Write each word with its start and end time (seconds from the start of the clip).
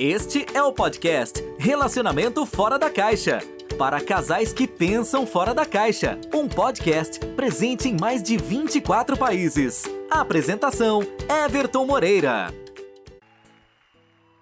Este 0.00 0.46
é 0.54 0.62
o 0.62 0.72
podcast 0.72 1.42
Relacionamento 1.58 2.46
Fora 2.46 2.78
da 2.78 2.88
Caixa. 2.88 3.40
Para 3.76 4.00
casais 4.00 4.52
que 4.52 4.68
pensam 4.68 5.26
fora 5.26 5.52
da 5.52 5.66
caixa. 5.66 6.16
Um 6.32 6.46
podcast 6.46 7.18
presente 7.34 7.88
em 7.88 7.96
mais 7.98 8.22
de 8.22 8.36
24 8.36 9.16
países. 9.16 9.82
apresentação: 10.08 11.02
Everton 11.44 11.84
Moreira. 11.84 12.54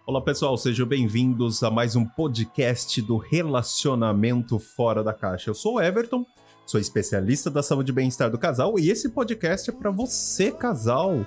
Olá 0.06 0.20
pessoal, 0.20 0.58
sejam 0.58 0.86
bem-vindos 0.86 1.62
a 1.62 1.70
mais 1.70 1.96
um 1.96 2.04
podcast 2.04 3.00
do 3.00 3.16
Relacionamento 3.16 4.58
Fora 4.58 5.02
da 5.02 5.14
Caixa. 5.14 5.48
Eu 5.48 5.54
sou 5.54 5.76
o 5.76 5.80
Everton, 5.80 6.26
sou 6.66 6.78
especialista 6.78 7.50
da 7.50 7.62
saúde 7.62 7.92
e 7.92 7.94
bem-estar 7.94 8.30
do 8.30 8.36
casal 8.36 8.78
e 8.78 8.90
esse 8.90 9.08
podcast 9.08 9.70
é 9.70 9.72
para 9.72 9.90
você, 9.90 10.52
casal 10.52 11.24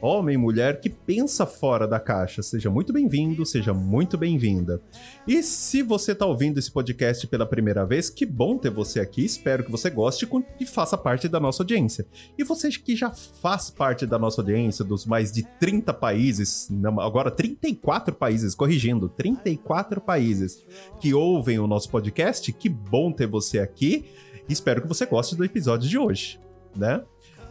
homem 0.00 0.36
mulher 0.36 0.80
que 0.80 0.88
pensa 0.88 1.44
fora 1.46 1.86
da 1.86 1.98
caixa. 1.98 2.42
Seja 2.42 2.70
muito 2.70 2.92
bem-vindo, 2.92 3.44
seja 3.44 3.74
muito 3.74 4.16
bem-vinda. 4.16 4.80
E 5.26 5.42
se 5.42 5.82
você 5.82 6.12
está 6.12 6.24
ouvindo 6.24 6.58
esse 6.58 6.70
podcast 6.70 7.26
pela 7.26 7.46
primeira 7.46 7.84
vez, 7.84 8.08
que 8.08 8.24
bom 8.24 8.56
ter 8.56 8.70
você 8.70 9.00
aqui. 9.00 9.24
Espero 9.24 9.64
que 9.64 9.70
você 9.70 9.90
goste 9.90 10.28
e 10.60 10.66
faça 10.66 10.96
parte 10.96 11.28
da 11.28 11.40
nossa 11.40 11.62
audiência. 11.62 12.06
E 12.36 12.44
você 12.44 12.68
que 12.68 12.94
já 12.94 13.10
faz 13.10 13.70
parte 13.70 14.06
da 14.06 14.18
nossa 14.18 14.40
audiência, 14.40 14.84
dos 14.84 15.04
mais 15.04 15.32
de 15.32 15.42
30 15.58 15.92
países, 15.94 16.68
agora 17.00 17.30
34 17.30 18.14
países, 18.14 18.54
corrigindo, 18.54 19.08
34 19.08 20.00
países 20.00 20.64
que 21.00 21.12
ouvem 21.14 21.58
o 21.58 21.66
nosso 21.66 21.90
podcast, 21.90 22.52
que 22.52 22.68
bom 22.68 23.10
ter 23.10 23.26
você 23.26 23.58
aqui. 23.58 24.06
Espero 24.48 24.80
que 24.80 24.88
você 24.88 25.04
goste 25.04 25.34
do 25.34 25.44
episódio 25.44 25.88
de 25.88 25.98
hoje, 25.98 26.40
né? 26.76 27.02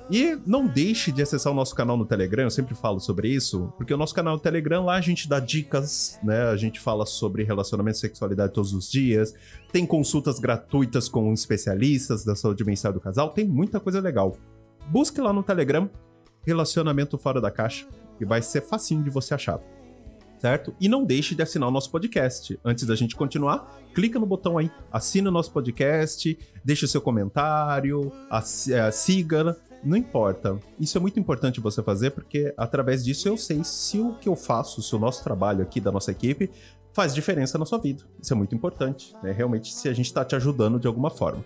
E 0.09 0.37
não 0.45 0.65
deixe 0.65 1.11
de 1.11 1.21
acessar 1.21 1.51
o 1.51 1.55
nosso 1.55 1.75
canal 1.75 1.97
no 1.97 2.05
Telegram, 2.05 2.43
eu 2.43 2.49
sempre 2.49 2.73
falo 2.73 2.97
sobre 2.97 3.27
isso, 3.27 3.73
porque 3.75 3.93
o 3.93 3.97
nosso 3.97 4.15
canal 4.15 4.35
no 4.35 4.39
Telegram 4.39 4.85
lá 4.85 4.95
a 4.95 5.01
gente 5.01 5.27
dá 5.27 5.37
dicas, 5.37 6.17
né? 6.23 6.43
A 6.43 6.55
gente 6.55 6.79
fala 6.79 7.05
sobre 7.05 7.43
relacionamento 7.43 7.97
e 7.97 7.99
sexualidade 7.99 8.53
todos 8.53 8.73
os 8.73 8.89
dias, 8.89 9.33
tem 9.69 9.85
consultas 9.85 10.39
gratuitas 10.39 11.09
com 11.09 11.33
especialistas 11.33 12.23
da 12.23 12.37
saúde 12.37 12.63
mental 12.63 12.93
do 12.93 13.01
casal, 13.01 13.31
tem 13.31 13.45
muita 13.45 13.81
coisa 13.81 13.99
legal. 13.99 14.37
Busque 14.89 15.19
lá 15.19 15.33
no 15.33 15.43
Telegram 15.43 15.89
Relacionamento 16.45 17.17
Fora 17.17 17.41
da 17.41 17.51
Caixa, 17.51 17.85
que 18.17 18.25
vai 18.25 18.41
ser 18.41 18.61
facinho 18.61 19.03
de 19.03 19.09
você 19.09 19.33
achar. 19.33 19.59
Certo? 20.39 20.73
E 20.79 20.87
não 20.87 21.03
deixe 21.03 21.33
de 21.33 21.41
assinar 21.41 21.67
o 21.67 21.71
nosso 21.71 21.89
podcast. 21.89 22.57
Antes 22.63 22.85
da 22.85 22.95
gente 22.95 23.15
continuar, 23.15 23.75
clica 23.93 24.19
no 24.19 24.25
botão 24.25 24.57
aí, 24.57 24.71
assina 24.91 25.29
o 25.29 25.33
nosso 25.33 25.51
podcast, 25.51 26.37
deixa 26.63 26.85
o 26.85 26.87
seu 26.87 27.01
comentário, 27.01 28.11
eh, 28.69 28.91
siga 28.91 29.57
não 29.87 29.97
importa. 29.97 30.59
Isso 30.79 30.97
é 30.97 31.01
muito 31.01 31.19
importante 31.19 31.59
você 31.59 31.81
fazer 31.81 32.11
porque 32.11 32.53
através 32.57 33.03
disso 33.03 33.27
eu 33.27 33.37
sei 33.37 33.63
se 33.63 33.99
o 33.99 34.15
que 34.15 34.29
eu 34.29 34.35
faço, 34.35 34.81
se 34.81 34.95
o 34.95 34.99
nosso 34.99 35.23
trabalho 35.23 35.63
aqui 35.63 35.79
da 35.79 35.91
nossa 35.91 36.11
equipe 36.11 36.51
faz 36.93 37.13
diferença 37.13 37.57
na 37.57 37.65
sua 37.65 37.77
vida. 37.77 38.03
Isso 38.21 38.33
é 38.33 38.35
muito 38.35 38.55
importante, 38.55 39.15
né? 39.21 39.31
Realmente 39.31 39.73
se 39.73 39.87
a 39.87 39.93
gente 39.93 40.07
está 40.07 40.25
te 40.25 40.35
ajudando 40.35 40.79
de 40.79 40.87
alguma 40.87 41.09
forma. 41.09 41.43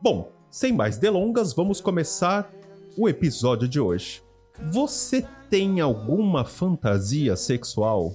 Bom, 0.00 0.32
sem 0.50 0.72
mais 0.72 0.98
delongas, 0.98 1.52
vamos 1.52 1.80
começar 1.80 2.50
o 2.96 3.08
episódio 3.08 3.68
de 3.68 3.78
hoje. 3.78 4.22
Você 4.70 5.26
tem 5.48 5.80
alguma 5.80 6.44
fantasia 6.44 7.36
sexual? 7.36 8.14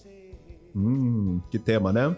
Hum, 0.75 1.41
que 1.49 1.57
tema, 1.57 1.93
né? 1.93 2.15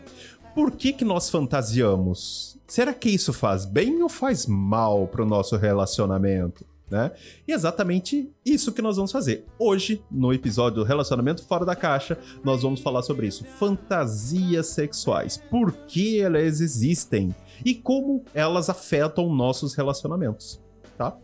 Por 0.56 0.72
que, 0.72 0.94
que 0.94 1.06
nós 1.06 1.30
fantasiamos? 1.30 2.58
Será 2.68 2.94
que 2.94 3.10
isso 3.10 3.32
faz 3.32 3.66
bem 3.66 4.02
ou 4.02 4.10
faz 4.10 4.46
mal 4.46 5.08
para 5.08 5.24
o 5.24 5.26
nosso 5.26 5.56
relacionamento? 5.56 6.66
Né? 6.90 7.12
E 7.48 7.52
exatamente 7.52 8.32
isso 8.46 8.72
que 8.72 8.82
nós 8.82 8.96
vamos 8.96 9.12
fazer. 9.12 9.46
Hoje, 9.58 10.04
no 10.10 10.34
episódio 10.34 10.84
Relacionamento 10.84 11.46
Fora 11.46 11.66
da 11.66 11.76
Caixa, 11.76 12.18
nós 12.44 12.64
vamos 12.64 12.82
falar 12.82 13.02
sobre 13.02 13.28
isso. 13.28 13.46
Fantasias 13.46 14.68
sexuais. 14.68 15.38
Por 15.50 15.72
que 15.88 16.20
elas 16.20 16.62
existem? 16.62 17.36
E 17.64 17.76
como 17.76 18.24
elas 18.34 18.70
afetam 18.70 19.34
nossos 19.34 19.74
relacionamentos. 19.74 20.62
Tá? 20.98 21.16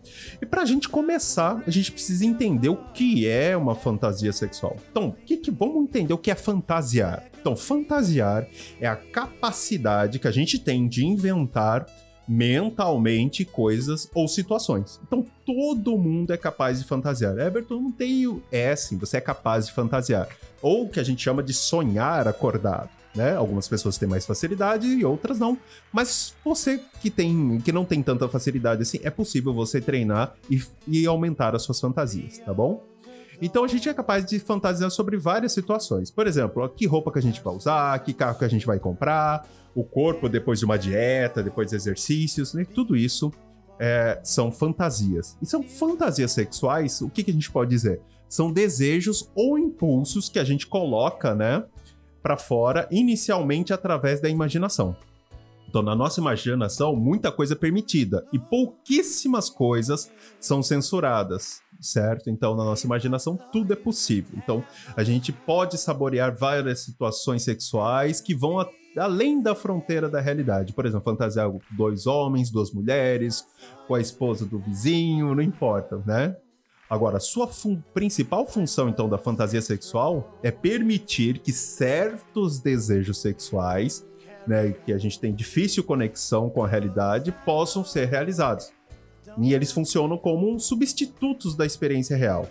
E 0.41 0.45
pra 0.45 0.63
gente 0.63 0.87
começar, 0.87 1.61
a 1.67 1.69
gente 1.69 1.91
precisa 1.91 2.25
entender 2.25 2.69
o 2.69 2.77
que 2.93 3.27
é 3.27 3.57
uma 3.57 3.75
fantasia 3.75 4.31
sexual. 4.31 4.77
Então, 4.89 5.13
que 5.25 5.35
que, 5.35 5.51
vamos 5.51 5.83
entender 5.83 6.13
o 6.13 6.17
que 6.17 6.31
é 6.31 6.35
fantasiar. 6.35 7.29
Então, 7.41 7.57
fantasiar 7.57 8.47
é 8.79 8.87
a 8.87 8.95
capacidade 8.95 10.17
que 10.17 10.29
a 10.29 10.31
gente 10.31 10.57
tem 10.57 10.87
de 10.87 11.05
inventar 11.05 11.85
mentalmente 12.27 13.45
coisas 13.45 14.09
ou 14.13 14.27
situações. 14.27 14.99
Então 15.05 15.25
todo 15.45 15.97
mundo 15.97 16.31
é 16.31 16.37
capaz 16.37 16.79
de 16.79 16.85
fantasiar. 16.85 17.37
Everton 17.37 17.81
não 17.81 17.91
tem 17.91 18.27
o 18.27 18.41
é 18.51 18.71
assim, 18.71 18.97
você 18.97 19.17
é 19.17 19.21
capaz 19.21 19.67
de 19.67 19.73
fantasiar. 19.73 20.27
Ou 20.61 20.85
o 20.85 20.89
que 20.89 20.99
a 20.99 21.03
gente 21.03 21.21
chama 21.21 21.43
de 21.43 21.53
sonhar 21.53 22.27
acordado. 22.27 22.89
Né? 23.15 23.33
Algumas 23.33 23.67
pessoas 23.67 23.97
têm 23.97 24.09
mais 24.09 24.25
facilidade 24.25 24.87
e 24.87 25.05
outras 25.05 25.39
não. 25.39 25.57
Mas 25.91 26.35
você 26.43 26.81
que 27.01 27.09
tem 27.09 27.61
que 27.61 27.71
não 27.71 27.85
tem 27.85 28.03
tanta 28.03 28.27
facilidade 28.27 28.81
assim, 28.81 28.99
é 29.03 29.09
possível 29.09 29.53
você 29.53 29.79
treinar 29.79 30.35
e, 30.49 30.61
e 30.85 31.05
aumentar 31.07 31.55
as 31.55 31.63
suas 31.63 31.79
fantasias, 31.79 32.39
tá 32.39 32.53
bom? 32.53 32.83
Então 33.41 33.63
a 33.63 33.67
gente 33.67 33.87
é 33.87 33.93
capaz 33.93 34.25
de 34.25 34.39
fantasiar 34.39 34.89
sobre 34.91 35.17
várias 35.17 35.51
situações. 35.51 36.09
Por 36.11 36.27
exemplo, 36.27 36.67
que 36.69 36.85
roupa 36.85 37.11
que 37.11 37.19
a 37.19 37.21
gente 37.21 37.41
vai 37.41 37.53
usar, 37.53 37.99
que 37.99 38.13
carro 38.13 38.37
que 38.37 38.45
a 38.45 38.49
gente 38.49 38.65
vai 38.65 38.79
comprar, 38.79 39.47
o 39.73 39.83
corpo 39.83 40.29
depois 40.29 40.59
de 40.59 40.65
uma 40.65 40.77
dieta, 40.77 41.43
depois 41.43 41.69
de 41.69 41.75
exercícios, 41.75 42.53
né? 42.53 42.65
tudo 42.65 42.95
isso 42.95 43.31
é, 43.79 44.19
são 44.23 44.51
fantasias. 44.51 45.37
E 45.41 45.45
são 45.45 45.63
fantasias 45.63 46.31
sexuais, 46.31 47.01
o 47.01 47.09
que, 47.09 47.23
que 47.23 47.31
a 47.31 47.33
gente 47.33 47.51
pode 47.51 47.69
dizer? 47.69 48.01
São 48.29 48.51
desejos 48.51 49.29
ou 49.35 49.59
impulsos 49.59 50.29
que 50.29 50.39
a 50.39 50.43
gente 50.43 50.65
coloca, 50.65 51.35
né, 51.35 51.63
para 52.23 52.37
fora, 52.37 52.87
inicialmente 52.89 53.71
através 53.71 54.19
da 54.19 54.29
imaginação. 54.29 54.95
Então, 55.69 55.83
na 55.83 55.95
nossa 55.95 56.21
imaginação, 56.21 56.95
muita 56.95 57.31
coisa 57.31 57.53
é 57.53 57.57
permitida 57.57 58.25
e 58.31 58.39
pouquíssimas 58.39 59.49
coisas 59.49 60.09
são 60.39 60.63
censuradas, 60.63 61.61
certo? 61.81 62.29
Então, 62.29 62.55
na 62.55 62.63
nossa 62.63 62.85
imaginação, 62.85 63.37
tudo 63.51 63.73
é 63.73 63.75
possível. 63.75 64.37
Então, 64.37 64.63
a 64.95 65.03
gente 65.03 65.31
pode 65.31 65.77
saborear 65.77 66.35
várias 66.35 66.79
situações 66.81 67.43
sexuais 67.43 68.21
que 68.21 68.35
vão 68.35 68.59
além 68.97 69.41
da 69.41 69.53
fronteira 69.53 70.09
da 70.09 70.21
realidade. 70.21 70.73
Por 70.73 70.85
exemplo, 70.85 71.03
fantasiar 71.03 71.51
dois 71.71 72.07
homens, 72.07 72.49
duas 72.49 72.71
mulheres, 72.71 73.45
com 73.87 73.95
a 73.95 74.01
esposa 74.01 74.45
do 74.45 74.59
vizinho, 74.59 75.35
não 75.35 75.43
importa, 75.43 76.01
né? 76.05 76.35
Agora, 76.89 77.19
sua 77.19 77.47
fun 77.47 77.81
principal 77.93 78.45
função, 78.47 78.87
então, 78.87 79.09
da 79.09 79.17
fantasia 79.17 79.61
sexual 79.61 80.37
é 80.43 80.51
permitir 80.51 81.39
que 81.39 81.51
certos 81.51 82.59
desejos 82.59 83.19
sexuais, 83.19 84.05
né, 84.45 84.71
que 84.71 84.93
a 84.93 84.97
gente 84.97 85.19
tem 85.19 85.33
difícil 85.33 85.83
conexão 85.83 86.47
com 86.47 86.63
a 86.63 86.67
realidade, 86.67 87.31
possam 87.43 87.83
ser 87.83 88.05
realizados. 88.05 88.71
E 89.37 89.53
eles 89.53 89.71
funcionam 89.71 90.17
como 90.17 90.59
substitutos 90.59 91.55
da 91.55 91.65
experiência 91.65 92.15
real 92.15 92.47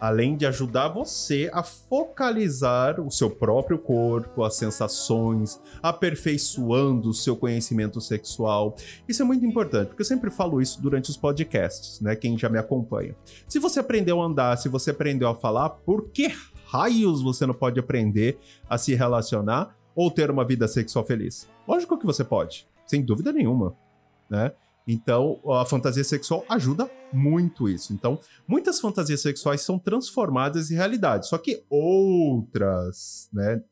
além 0.00 0.34
de 0.34 0.46
ajudar 0.46 0.88
você 0.88 1.50
a 1.52 1.62
focalizar 1.62 2.98
o 2.98 3.10
seu 3.10 3.28
próprio 3.28 3.78
corpo, 3.78 4.42
as 4.42 4.56
sensações, 4.56 5.60
aperfeiçoando 5.82 7.10
o 7.10 7.14
seu 7.14 7.36
conhecimento 7.36 8.00
sexual. 8.00 8.74
Isso 9.06 9.20
é 9.20 9.24
muito 9.24 9.44
importante, 9.44 9.88
porque 9.88 10.00
eu 10.00 10.06
sempre 10.06 10.30
falo 10.30 10.62
isso 10.62 10.80
durante 10.80 11.10
os 11.10 11.16
podcasts, 11.16 12.00
né? 12.00 12.16
Quem 12.16 12.38
já 12.38 12.48
me 12.48 12.58
acompanha. 12.58 13.14
Se 13.46 13.58
você 13.58 13.80
aprendeu 13.80 14.22
a 14.22 14.24
andar, 14.24 14.56
se 14.56 14.68
você 14.68 14.90
aprendeu 14.90 15.28
a 15.28 15.34
falar, 15.34 15.68
por 15.68 16.08
que 16.08 16.32
raios 16.64 17.20
você 17.20 17.44
não 17.44 17.54
pode 17.54 17.78
aprender 17.78 18.38
a 18.68 18.78
se 18.78 18.94
relacionar 18.94 19.76
ou 19.94 20.10
ter 20.10 20.30
uma 20.30 20.46
vida 20.46 20.66
sexual 20.66 21.04
feliz? 21.04 21.46
Lógico 21.68 21.98
que 21.98 22.06
você 22.06 22.24
pode, 22.24 22.66
sem 22.86 23.02
dúvida 23.02 23.32
nenhuma, 23.32 23.76
né? 24.30 24.52
Então, 24.86 25.40
a 25.50 25.64
fantasia 25.64 26.04
sexual 26.04 26.44
ajuda 26.48 26.90
muito 27.12 27.68
isso. 27.68 27.92
Então, 27.92 28.18
muitas 28.46 28.80
fantasias 28.80 29.20
sexuais 29.20 29.60
são 29.60 29.78
transformadas 29.78 30.70
em 30.70 30.74
realidade, 30.74 31.28
só 31.28 31.38
que 31.38 31.64
outras, 31.68 33.28
né, 33.32 33.62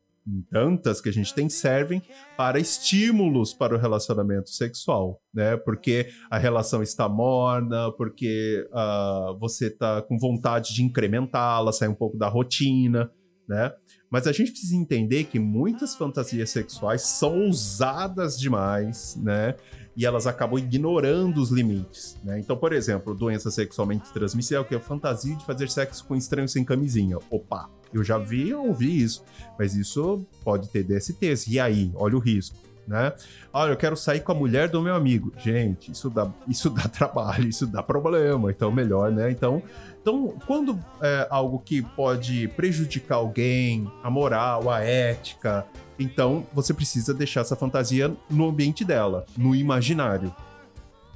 tantas 0.50 1.00
que 1.00 1.08
a 1.08 1.12
gente 1.12 1.34
tem 1.34 1.48
servem 1.48 2.02
para 2.37 2.58
estímulos 2.58 3.55
para 3.55 3.75
o 3.75 3.78
relacionamento 3.78 4.50
sexual, 4.50 5.20
né? 5.32 5.56
Porque 5.56 6.08
a 6.31 6.38
relação 6.38 6.82
está 6.82 7.08
morna, 7.08 7.90
porque 7.93 8.69
uh, 8.70 9.37
você 9.38 9.69
está 9.69 10.02
com 10.02 10.19
vontade 10.19 10.75
de 10.75 10.82
incrementá-la, 10.82 11.72
sair 11.72 11.88
um 11.88 11.94
pouco 11.94 12.19
da 12.19 12.28
rotina, 12.28 13.10
né? 13.49 13.72
Mas 14.10 14.26
a 14.26 14.32
gente 14.32 14.50
precisa 14.50 14.76
entender 14.76 15.25
que 15.25 15.38
muitas 15.38 15.94
fantasias 15.94 16.50
sexuais 16.50 17.02
são 17.02 17.46
ousadas 17.46 18.38
demais, 18.38 19.16
né? 19.16 19.55
E 19.98 20.06
elas 20.06 20.28
acabam 20.28 20.56
ignorando 20.60 21.42
os 21.42 21.50
limites, 21.50 22.16
né? 22.22 22.38
Então, 22.38 22.56
por 22.56 22.72
exemplo, 22.72 23.12
doença 23.16 23.50
sexualmente 23.50 24.12
transmissível, 24.12 24.64
que 24.64 24.76
é 24.76 24.78
a 24.78 24.80
fantasia 24.80 25.34
de 25.34 25.44
fazer 25.44 25.68
sexo 25.68 26.04
com 26.04 26.14
estranhos 26.14 26.52
sem 26.52 26.64
camisinha. 26.64 27.18
Opa, 27.28 27.68
eu 27.92 28.04
já 28.04 28.16
vi, 28.16 28.50
eu 28.50 28.64
ouvi 28.64 29.02
isso, 29.02 29.24
mas 29.58 29.74
isso 29.74 30.24
pode 30.44 30.68
ter 30.68 30.84
DSTs. 30.84 31.48
E 31.48 31.58
aí, 31.58 31.90
olha 31.96 32.16
o 32.16 32.20
risco. 32.20 32.56
né? 32.86 33.12
Olha, 33.52 33.72
eu 33.72 33.76
quero 33.76 33.96
sair 33.96 34.20
com 34.20 34.30
a 34.30 34.34
mulher 34.36 34.68
do 34.68 34.80
meu 34.80 34.94
amigo. 34.94 35.32
Gente, 35.36 35.90
isso 35.90 36.08
dá, 36.08 36.32
isso 36.46 36.70
dá 36.70 36.82
trabalho, 36.82 37.48
isso 37.48 37.66
dá 37.66 37.82
problema, 37.82 38.52
então 38.52 38.70
melhor, 38.70 39.10
né? 39.10 39.32
Então, 39.32 39.60
então 40.00 40.32
quando 40.46 40.78
é 41.02 41.26
algo 41.28 41.58
que 41.58 41.82
pode 41.82 42.46
prejudicar 42.48 43.16
alguém, 43.16 43.90
a 44.00 44.08
moral, 44.08 44.70
a 44.70 44.80
ética, 44.80 45.66
então 45.98 46.46
você 46.52 46.72
precisa 46.72 47.12
deixar 47.12 47.40
essa 47.40 47.56
fantasia 47.56 48.14
no 48.30 48.48
ambiente 48.48 48.84
dela, 48.84 49.26
no 49.36 49.54
imaginário. 49.54 50.34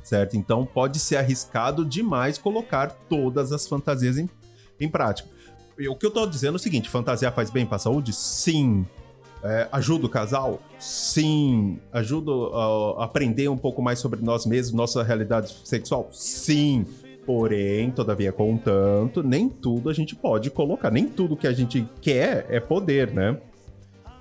Certo? 0.02 0.36
Então 0.36 0.66
pode 0.66 0.98
ser 0.98 1.16
arriscado 1.16 1.84
demais 1.84 2.36
colocar 2.36 2.88
todas 3.08 3.52
as 3.52 3.66
fantasias 3.66 4.18
em, 4.18 4.28
em 4.80 4.88
prática. 4.88 5.28
E 5.78 5.88
o 5.88 5.94
que 5.94 6.04
eu 6.04 6.10
tô 6.10 6.26
dizendo 6.26 6.54
é 6.54 6.56
o 6.56 6.60
seguinte: 6.60 6.88
fantasia 6.88 7.30
faz 7.30 7.50
bem 7.50 7.64
pra 7.64 7.78
saúde? 7.78 8.12
Sim. 8.12 8.84
É, 9.44 9.68
ajuda 9.72 10.06
o 10.06 10.08
casal? 10.08 10.60
Sim. 10.78 11.78
Ajuda 11.92 12.30
a 12.32 13.04
aprender 13.04 13.48
um 13.48 13.56
pouco 13.56 13.80
mais 13.80 13.98
sobre 13.98 14.20
nós 14.22 14.44
mesmos, 14.44 14.74
nossa 14.74 15.02
realidade 15.02 15.54
sexual? 15.64 16.08
Sim. 16.12 16.84
Porém, 17.24 17.90
todavia, 17.92 18.32
contanto, 18.32 19.22
nem 19.22 19.48
tudo 19.48 19.88
a 19.88 19.92
gente 19.92 20.16
pode 20.16 20.50
colocar. 20.50 20.90
Nem 20.90 21.06
tudo 21.06 21.36
que 21.36 21.46
a 21.46 21.52
gente 21.52 21.88
quer 22.00 22.46
é 22.48 22.58
poder, 22.58 23.12
né? 23.12 23.38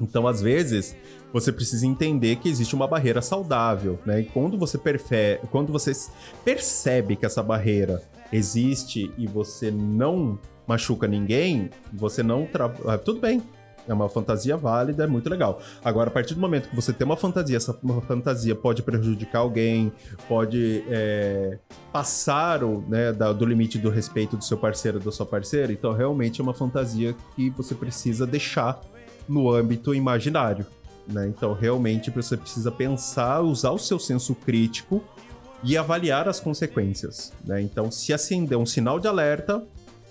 Então, 0.01 0.27
às 0.27 0.41
vezes, 0.41 0.95
você 1.31 1.51
precisa 1.51 1.85
entender 1.85 2.37
que 2.37 2.49
existe 2.49 2.75
uma 2.75 2.87
barreira 2.87 3.21
saudável, 3.21 3.99
né? 4.05 4.21
E 4.21 4.25
quando 4.25 4.57
você, 4.57 4.77
perfe... 4.77 5.39
quando 5.51 5.71
você 5.71 5.91
percebe 6.43 7.15
que 7.15 7.25
essa 7.25 7.43
barreira 7.43 8.01
existe 8.33 9.13
e 9.17 9.27
você 9.27 9.69
não 9.69 10.39
machuca 10.67 11.07
ninguém, 11.07 11.69
você 11.93 12.23
não. 12.23 12.45
Tra... 12.45 12.73
Ah, 12.87 12.97
tudo 12.97 13.19
bem, 13.19 13.41
é 13.87 13.93
uma 13.93 14.09
fantasia 14.09 14.55
válida, 14.57 15.03
é 15.03 15.07
muito 15.07 15.29
legal. 15.29 15.61
Agora, 15.83 16.09
a 16.09 16.13
partir 16.13 16.33
do 16.33 16.41
momento 16.41 16.69
que 16.69 16.75
você 16.75 16.93
tem 16.93 17.05
uma 17.05 17.17
fantasia, 17.17 17.57
essa 17.57 17.77
fantasia 18.07 18.55
pode 18.55 18.81
prejudicar 18.83 19.39
alguém, 19.39 19.91
pode 20.27 20.83
é, 20.89 21.57
passar 21.91 22.63
o, 22.63 22.83
né, 22.87 23.11
da, 23.11 23.33
do 23.33 23.45
limite 23.45 23.77
do 23.77 23.89
respeito 23.89 24.37
do 24.37 24.43
seu 24.43 24.57
parceiro 24.57 24.97
ou 24.97 25.03
da 25.03 25.11
sua 25.11 25.25
parceira, 25.25 25.71
então 25.71 25.93
realmente 25.93 26.39
é 26.41 26.43
uma 26.43 26.53
fantasia 26.53 27.15
que 27.35 27.49
você 27.51 27.75
precisa 27.75 28.25
deixar 28.25 28.79
no 29.27 29.51
âmbito 29.51 29.93
imaginário. 29.93 30.65
Né? 31.07 31.27
Então, 31.27 31.53
realmente 31.53 32.09
você 32.09 32.37
precisa 32.37 32.71
pensar, 32.71 33.41
usar 33.41 33.71
o 33.71 33.77
seu 33.77 33.99
senso 33.99 34.35
crítico 34.35 35.03
e 35.63 35.77
avaliar 35.77 36.27
as 36.27 36.39
consequências. 36.39 37.33
Né? 37.45 37.61
Então, 37.61 37.91
se 37.91 38.13
acender 38.13 38.57
um 38.57 38.65
sinal 38.65 38.99
de 38.99 39.07
alerta, 39.07 39.63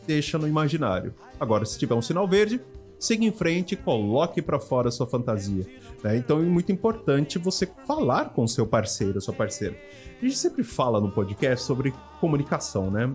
deixa 0.07 0.39
no 0.39 0.47
imaginário. 0.47 1.15
Agora, 1.39 1.65
se 1.65 1.79
tiver 1.79 1.95
um 1.95 2.03
sinal 2.03 2.27
verde, 2.27 2.61
siga 3.01 3.25
em 3.25 3.33
frente 3.33 3.73
e 3.73 3.77
coloque 3.77 4.43
para 4.43 4.61
fora 4.61 4.91
sua 4.91 5.07
fantasia. 5.07 5.67
Né? 6.05 6.19
Então 6.19 6.39
é 6.39 6.43
muito 6.43 6.71
importante 6.71 7.39
você 7.39 7.67
falar 7.87 8.27
com 8.27 8.47
seu 8.47 8.67
parceiro, 8.67 9.21
sua 9.21 9.33
parceira. 9.35 9.75
A 10.21 10.25
gente 10.25 10.37
sempre 10.37 10.63
fala 10.63 11.01
no 11.01 11.11
podcast 11.11 11.65
sobre 11.65 11.95
comunicação, 12.21 12.91
né? 12.91 13.11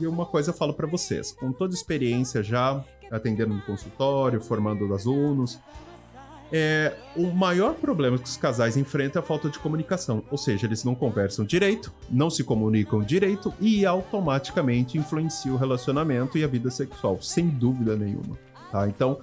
E 0.00 0.06
uma 0.06 0.24
coisa 0.24 0.50
eu 0.50 0.54
falo 0.54 0.72
para 0.72 0.86
vocês, 0.86 1.32
com 1.32 1.52
toda 1.52 1.74
experiência 1.74 2.44
já 2.44 2.82
atendendo 3.10 3.54
no 3.54 3.62
consultório, 3.62 4.40
formando 4.40 4.84
alunos, 4.94 5.58
é, 6.52 6.92
o 7.16 7.32
maior 7.32 7.74
problema 7.74 8.16
que 8.16 8.28
os 8.28 8.36
casais 8.36 8.76
enfrentam 8.76 9.20
é 9.20 9.24
a 9.24 9.26
falta 9.26 9.48
de 9.48 9.58
comunicação. 9.58 10.22
Ou 10.30 10.38
seja, 10.38 10.66
eles 10.66 10.84
não 10.84 10.94
conversam 10.94 11.44
direito, 11.44 11.92
não 12.08 12.30
se 12.30 12.44
comunicam 12.44 13.02
direito 13.02 13.52
e 13.60 13.84
automaticamente 13.84 14.96
influencia 14.96 15.52
o 15.52 15.56
relacionamento 15.56 16.38
e 16.38 16.44
a 16.44 16.46
vida 16.46 16.70
sexual, 16.70 17.20
sem 17.20 17.48
dúvida 17.48 17.96
nenhuma 17.96 18.38
tá? 18.74 18.88
Então, 18.88 19.18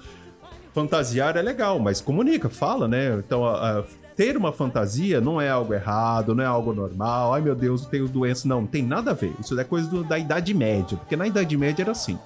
fantasiar 0.73 1.35
é 1.35 1.41
legal, 1.41 1.77
mas 1.77 1.99
comunica, 1.99 2.49
fala, 2.49 2.87
né? 2.87 3.15
Então, 3.17 3.45
a, 3.45 3.79
a, 3.79 3.83
ter 4.15 4.37
uma 4.37 4.53
fantasia 4.53 5.19
não 5.19 5.41
é 5.41 5.49
algo 5.49 5.73
errado, 5.73 6.33
não 6.33 6.43
é 6.43 6.47
algo 6.47 6.73
normal. 6.73 7.33
Ai, 7.33 7.41
meu 7.41 7.55
Deus, 7.55 7.83
eu 7.83 7.89
tenho 7.89 8.07
doença. 8.07 8.47
Não, 8.47 8.61
não 8.61 8.67
tem 8.67 8.81
nada 8.81 9.11
a 9.11 9.13
ver. 9.13 9.33
Isso 9.39 9.59
é 9.59 9.63
coisa 9.65 9.89
do, 9.89 10.03
da 10.03 10.17
Idade 10.17 10.53
Média, 10.53 10.97
porque 10.97 11.17
na 11.17 11.27
Idade 11.27 11.57
Média 11.57 11.83
era 11.83 11.91
assim. 11.91 12.17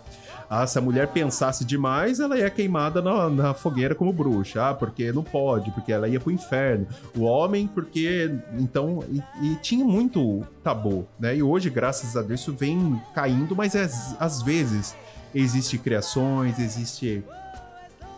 Ah, 0.48 0.68
se 0.68 0.78
a 0.78 0.82
mulher 0.82 1.08
pensasse 1.08 1.66
demais, 1.66 2.20
ela 2.20 2.38
ia 2.38 2.52
queimada 2.52 3.02
na, 3.02 3.30
na, 3.32 3.54
fogueira 3.56 3.96
como 3.96 4.14
bruxa. 4.14 4.70
Ah, 4.70 4.74
porque 4.76 5.12
não 5.12 5.24
pode, 5.24 5.72
porque 5.72 5.92
ela 5.92 6.08
ia 6.08 6.20
pro 6.20 6.32
inferno. 6.32 6.86
O 7.18 7.24
homem, 7.24 7.66
porque. 7.66 8.32
Então. 8.60 9.04
E, 9.10 9.24
e 9.44 9.56
tinha 9.56 9.84
muito 9.84 10.44
tabu, 10.64 11.08
né? 11.20 11.36
E 11.36 11.42
hoje, 11.42 11.72
graças 11.72 12.16
a 12.16 12.22
Deus, 12.22 12.42
isso 12.42 12.54
vem 12.54 13.02
caindo, 13.16 13.56
mas 13.56 13.74
é, 13.74 13.90
às 14.20 14.44
vezes 14.44 14.96
existe 15.36 15.78
criações, 15.78 16.58
existe 16.58 17.24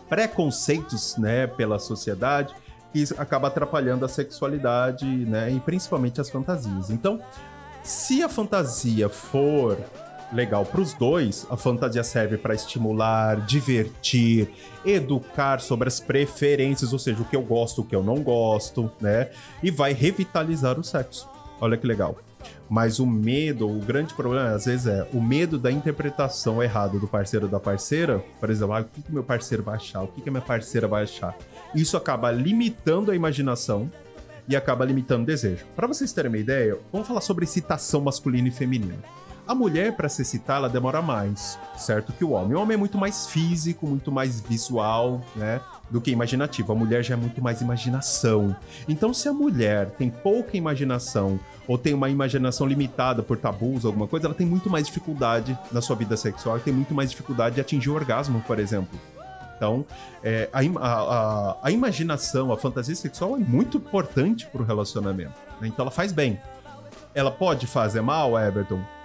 preconceitos, 0.08 1.16
né, 1.16 1.46
pela 1.46 1.78
sociedade 1.78 2.54
que 2.92 3.04
acaba 3.18 3.48
atrapalhando 3.48 4.04
a 4.04 4.08
sexualidade, 4.08 5.04
né, 5.04 5.50
e 5.50 5.60
principalmente 5.60 6.20
as 6.20 6.30
fantasias. 6.30 6.88
Então, 6.88 7.20
se 7.82 8.22
a 8.22 8.28
fantasia 8.28 9.08
for 9.08 9.78
legal 10.32 10.64
para 10.64 10.80
os 10.80 10.92
dois, 10.94 11.46
a 11.50 11.56
fantasia 11.56 12.04
serve 12.04 12.36
para 12.36 12.54
estimular, 12.54 13.44
divertir, 13.46 14.48
educar 14.84 15.60
sobre 15.60 15.88
as 15.88 16.00
preferências, 16.00 16.92
ou 16.92 16.98
seja, 16.98 17.20
o 17.20 17.24
que 17.24 17.36
eu 17.36 17.42
gosto, 17.42 17.82
o 17.82 17.84
que 17.84 17.96
eu 17.96 18.02
não 18.02 18.22
gosto, 18.22 18.90
né? 19.00 19.30
E 19.62 19.70
vai 19.70 19.92
revitalizar 19.92 20.78
o 20.78 20.84
sexo. 20.84 21.28
Olha 21.60 21.76
que 21.76 21.86
legal. 21.86 22.16
Mas 22.68 22.98
o 22.98 23.06
medo, 23.06 23.68
o 23.68 23.80
grande 23.80 24.14
problema, 24.14 24.50
às 24.50 24.66
vezes, 24.66 24.86
é 24.86 25.08
o 25.12 25.20
medo 25.20 25.58
da 25.58 25.70
interpretação 25.70 26.62
errada 26.62 26.98
do 26.98 27.08
parceiro 27.08 27.46
ou 27.46 27.50
da 27.50 27.58
parceira. 27.58 28.22
Por 28.38 28.50
exemplo, 28.50 28.74
ah, 28.74 28.80
o 28.80 28.84
que, 28.84 29.02
que 29.02 29.12
meu 29.12 29.24
parceiro 29.24 29.62
vai 29.62 29.76
achar? 29.76 30.02
O 30.02 30.08
que, 30.08 30.20
que 30.20 30.30
minha 30.30 30.42
parceira 30.42 30.86
vai 30.86 31.04
achar? 31.04 31.36
Isso 31.74 31.96
acaba 31.96 32.30
limitando 32.30 33.10
a 33.10 33.16
imaginação 33.16 33.90
e 34.48 34.56
acaba 34.56 34.84
limitando 34.84 35.22
o 35.22 35.26
desejo. 35.26 35.64
Para 35.76 35.86
vocês 35.86 36.12
terem 36.12 36.30
uma 36.30 36.38
ideia, 36.38 36.78
vamos 36.90 37.06
falar 37.06 37.20
sobre 37.20 37.44
excitação 37.44 38.00
masculina 38.00 38.48
e 38.48 38.50
feminina. 38.50 38.98
A 39.48 39.54
mulher, 39.54 39.96
para 39.96 40.10
se 40.10 40.20
excitar, 40.20 40.58
ela 40.58 40.68
demora 40.68 41.00
mais, 41.00 41.58
certo? 41.74 42.12
Que 42.12 42.22
o 42.22 42.32
homem. 42.32 42.54
O 42.54 42.60
homem 42.60 42.74
é 42.74 42.76
muito 42.76 42.98
mais 42.98 43.28
físico, 43.28 43.86
muito 43.86 44.12
mais 44.12 44.42
visual, 44.42 45.22
né? 45.34 45.62
Do 45.90 46.02
que 46.02 46.10
imaginativo. 46.10 46.70
A 46.70 46.74
mulher 46.74 47.02
já 47.02 47.14
é 47.14 47.16
muito 47.16 47.42
mais 47.42 47.62
imaginação. 47.62 48.54
Então, 48.86 49.14
se 49.14 49.26
a 49.26 49.32
mulher 49.32 49.88
tem 49.92 50.10
pouca 50.10 50.54
imaginação 50.54 51.40
ou 51.66 51.78
tem 51.78 51.94
uma 51.94 52.10
imaginação 52.10 52.66
limitada 52.66 53.22
por 53.22 53.38
tabus, 53.38 53.86
alguma 53.86 54.06
coisa, 54.06 54.26
ela 54.26 54.34
tem 54.34 54.46
muito 54.46 54.68
mais 54.68 54.86
dificuldade 54.86 55.58
na 55.72 55.80
sua 55.80 55.96
vida 55.96 56.14
sexual, 56.14 56.60
tem 56.60 56.74
muito 56.74 56.92
mais 56.92 57.08
dificuldade 57.08 57.54
de 57.54 57.62
atingir 57.62 57.88
o 57.88 57.94
orgasmo, 57.94 58.44
por 58.46 58.58
exemplo. 58.58 59.00
Então, 59.56 59.86
é, 60.22 60.50
a, 60.52 60.60
a, 60.60 61.56
a, 61.62 61.70
imaginação, 61.70 62.52
a 62.52 62.58
fantasia 62.58 62.94
sexual 62.94 63.36
é 63.36 63.40
muito 63.40 63.78
importante 63.78 64.46
para 64.46 64.60
o 64.60 64.64
relacionamento. 64.64 65.40
Né? 65.58 65.68
Então, 65.68 65.84
ela 65.84 65.90
faz 65.90 66.12
bem. 66.12 66.38
Ela 67.14 67.30
pode 67.30 67.66
fazer 67.66 68.02
mal, 68.02 68.38
Everton? 68.38 68.97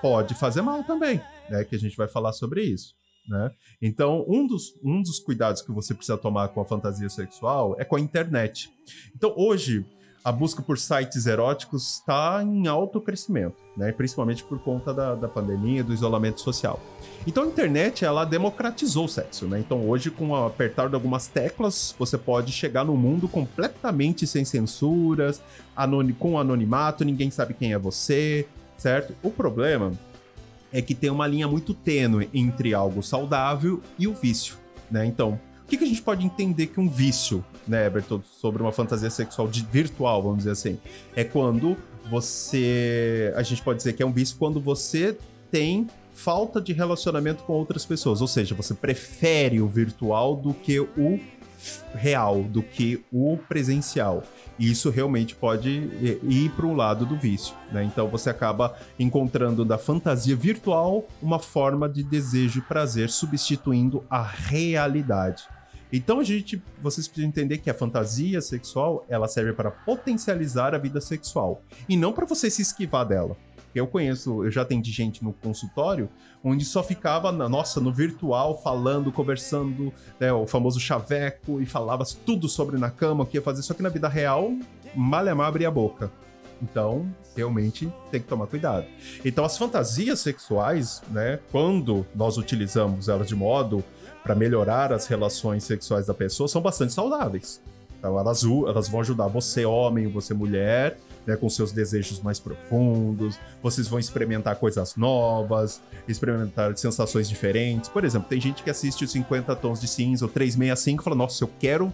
Pode 0.00 0.34
fazer 0.34 0.62
mal 0.62 0.84
também, 0.84 1.20
né? 1.48 1.64
Que 1.64 1.76
a 1.76 1.78
gente 1.78 1.96
vai 1.96 2.08
falar 2.08 2.32
sobre 2.32 2.62
isso. 2.62 2.94
Né? 3.28 3.50
Então, 3.82 4.24
um 4.26 4.46
dos, 4.46 4.72
um 4.82 5.02
dos 5.02 5.18
cuidados 5.18 5.60
que 5.60 5.70
você 5.70 5.92
precisa 5.92 6.16
tomar 6.16 6.48
com 6.48 6.60
a 6.62 6.64
fantasia 6.64 7.10
sexual 7.10 7.76
é 7.78 7.84
com 7.84 7.96
a 7.96 8.00
internet. 8.00 8.70
Então, 9.14 9.34
hoje, 9.36 9.84
a 10.24 10.32
busca 10.32 10.62
por 10.62 10.78
sites 10.78 11.26
eróticos 11.26 11.94
está 11.94 12.42
em 12.42 12.66
alto 12.66 13.00
crescimento, 13.00 13.56
né? 13.76 13.92
principalmente 13.92 14.42
por 14.44 14.58
conta 14.58 14.92
da, 14.92 15.14
da 15.14 15.28
pandemia, 15.28 15.84
do 15.84 15.94
isolamento 15.94 16.40
social. 16.40 16.80
Então 17.26 17.44
a 17.44 17.46
internet 17.46 18.04
ela 18.04 18.24
democratizou 18.24 19.04
o 19.04 19.08
sexo, 19.08 19.46
né? 19.46 19.58
Então 19.60 19.88
hoje 19.88 20.10
com 20.10 20.30
o 20.30 20.46
apertar 20.46 20.88
de 20.88 20.94
algumas 20.94 21.28
teclas 21.28 21.94
você 21.98 22.18
pode 22.18 22.52
chegar 22.52 22.84
num 22.84 22.96
mundo 22.96 23.28
completamente 23.28 24.26
sem 24.26 24.44
censuras, 24.44 25.40
com 26.18 26.38
anonimato, 26.38 27.04
ninguém 27.04 27.30
sabe 27.30 27.54
quem 27.54 27.72
é 27.72 27.78
você, 27.78 28.46
certo? 28.78 29.14
O 29.22 29.30
problema 29.30 29.92
é 30.72 30.80
que 30.80 30.94
tem 30.94 31.10
uma 31.10 31.26
linha 31.26 31.46
muito 31.46 31.74
tênue 31.74 32.30
entre 32.32 32.72
algo 32.72 33.02
saudável 33.02 33.82
e 33.98 34.06
o 34.06 34.14
vício, 34.14 34.56
né? 34.90 35.04
Então, 35.04 35.38
o 35.64 35.68
que, 35.68 35.76
que 35.76 35.84
a 35.84 35.86
gente 35.86 36.00
pode 36.00 36.24
entender 36.24 36.68
que 36.68 36.80
um 36.80 36.88
vício, 36.88 37.44
né, 37.66 37.92
sobre 38.40 38.62
uma 38.62 38.72
fantasia 38.72 39.10
sexual 39.10 39.48
virtual, 39.48 40.22
vamos 40.22 40.38
dizer 40.38 40.52
assim, 40.52 40.78
é 41.14 41.24
quando 41.24 41.76
você, 42.08 43.32
a 43.36 43.42
gente 43.42 43.60
pode 43.60 43.76
dizer 43.76 43.92
que 43.92 44.02
é 44.02 44.06
um 44.06 44.12
vício 44.12 44.36
quando 44.38 44.60
você 44.60 45.18
tem 45.50 45.86
falta 46.14 46.60
de 46.60 46.72
relacionamento 46.72 47.44
com 47.44 47.52
outras 47.52 47.84
pessoas, 47.84 48.22
ou 48.22 48.26
seja, 48.26 48.54
você 48.54 48.72
prefere 48.72 49.60
o 49.60 49.68
virtual 49.68 50.36
do 50.36 50.54
que 50.54 50.80
o 50.80 51.20
real, 51.94 52.42
do 52.42 52.62
que 52.62 53.04
o 53.12 53.36
presencial. 53.48 54.22
E 54.58 54.70
isso 54.70 54.90
realmente 54.90 55.34
pode 55.34 55.68
ir 55.70 56.50
para 56.56 56.66
um 56.66 56.74
lado 56.74 57.06
do 57.06 57.16
vício, 57.16 57.54
né? 57.70 57.84
Então 57.84 58.08
você 58.08 58.28
acaba 58.28 58.76
encontrando 58.98 59.64
da 59.64 59.78
fantasia 59.78 60.34
virtual 60.34 61.06
uma 61.22 61.38
forma 61.38 61.88
de 61.88 62.02
desejo 62.02 62.58
e 62.58 62.62
prazer 62.62 63.08
substituindo 63.08 64.04
a 64.10 64.22
realidade. 64.22 65.44
Então 65.92 66.20
a 66.20 66.24
gente, 66.24 66.62
vocês 66.82 67.08
precisam 67.08 67.28
entender 67.30 67.58
que 67.58 67.70
a 67.70 67.74
fantasia 67.74 68.42
sexual, 68.42 69.06
ela 69.08 69.26
serve 69.26 69.52
para 69.52 69.70
potencializar 69.70 70.74
a 70.74 70.78
vida 70.78 71.00
sexual 71.00 71.62
e 71.88 71.96
não 71.96 72.12
para 72.12 72.26
você 72.26 72.50
se 72.50 72.60
esquivar 72.60 73.06
dela. 73.06 73.36
Porque 73.78 73.80
eu 73.80 73.86
conheço, 73.86 74.44
eu 74.44 74.50
já 74.50 74.62
atendi 74.62 74.90
gente 74.90 75.22
no 75.22 75.32
consultório 75.32 76.08
onde 76.42 76.64
só 76.64 76.82
ficava, 76.82 77.30
na, 77.30 77.48
nossa, 77.48 77.80
no 77.80 77.92
virtual, 77.92 78.60
falando, 78.60 79.12
conversando, 79.12 79.92
né, 80.18 80.32
o 80.32 80.46
famoso 80.46 80.78
chaveco, 80.78 81.60
e 81.60 81.66
falava 81.66 82.04
tudo 82.24 82.48
sobre 82.48 82.78
na 82.78 82.90
cama, 82.90 83.24
o 83.24 83.26
que 83.26 83.36
ia 83.36 83.42
fazer, 83.42 83.62
só 83.62 83.74
que 83.74 83.82
na 83.82 83.88
vida 83.88 84.08
real, 84.08 84.52
malemar 84.94 85.48
abria 85.48 85.68
a 85.68 85.70
boca. 85.70 86.10
Então, 86.62 87.08
realmente 87.36 87.92
tem 88.10 88.20
que 88.20 88.26
tomar 88.26 88.46
cuidado. 88.46 88.86
Então, 89.24 89.44
as 89.44 89.58
fantasias 89.58 90.20
sexuais, 90.20 91.02
né, 91.10 91.40
quando 91.50 92.06
nós 92.14 92.36
utilizamos 92.36 93.08
elas 93.08 93.28
de 93.28 93.34
modo 93.34 93.84
para 94.22 94.34
melhorar 94.34 94.92
as 94.92 95.06
relações 95.06 95.64
sexuais 95.64 96.06
da 96.06 96.14
pessoa, 96.14 96.48
são 96.48 96.62
bastante 96.62 96.92
saudáveis. 96.92 97.60
Então, 97.98 98.18
elas, 98.18 98.44
elas 98.44 98.88
vão 98.88 99.00
ajudar 99.00 99.26
você, 99.26 99.64
homem, 99.64 100.06
você, 100.06 100.34
mulher, 100.34 100.98
né, 101.28 101.36
com 101.36 101.48
seus 101.50 101.72
desejos 101.72 102.20
mais 102.20 102.40
profundos. 102.40 103.38
Vocês 103.62 103.86
vão 103.86 103.98
experimentar 103.98 104.56
coisas 104.56 104.96
novas, 104.96 105.78
experimentar 106.08 106.74
sensações 106.78 107.28
diferentes. 107.28 107.90
Por 107.90 108.02
exemplo, 108.02 108.26
tem 108.30 108.40
gente 108.40 108.62
que 108.62 108.70
assiste 108.70 109.06
50 109.06 109.54
Tons 109.56 109.78
de 109.78 109.86
Cinza 109.86 110.24
ou 110.24 110.30
365 110.30 111.02
e 111.02 111.04
fala: 111.04 111.14
Nossa, 111.14 111.44
eu 111.44 111.50
quero 111.60 111.92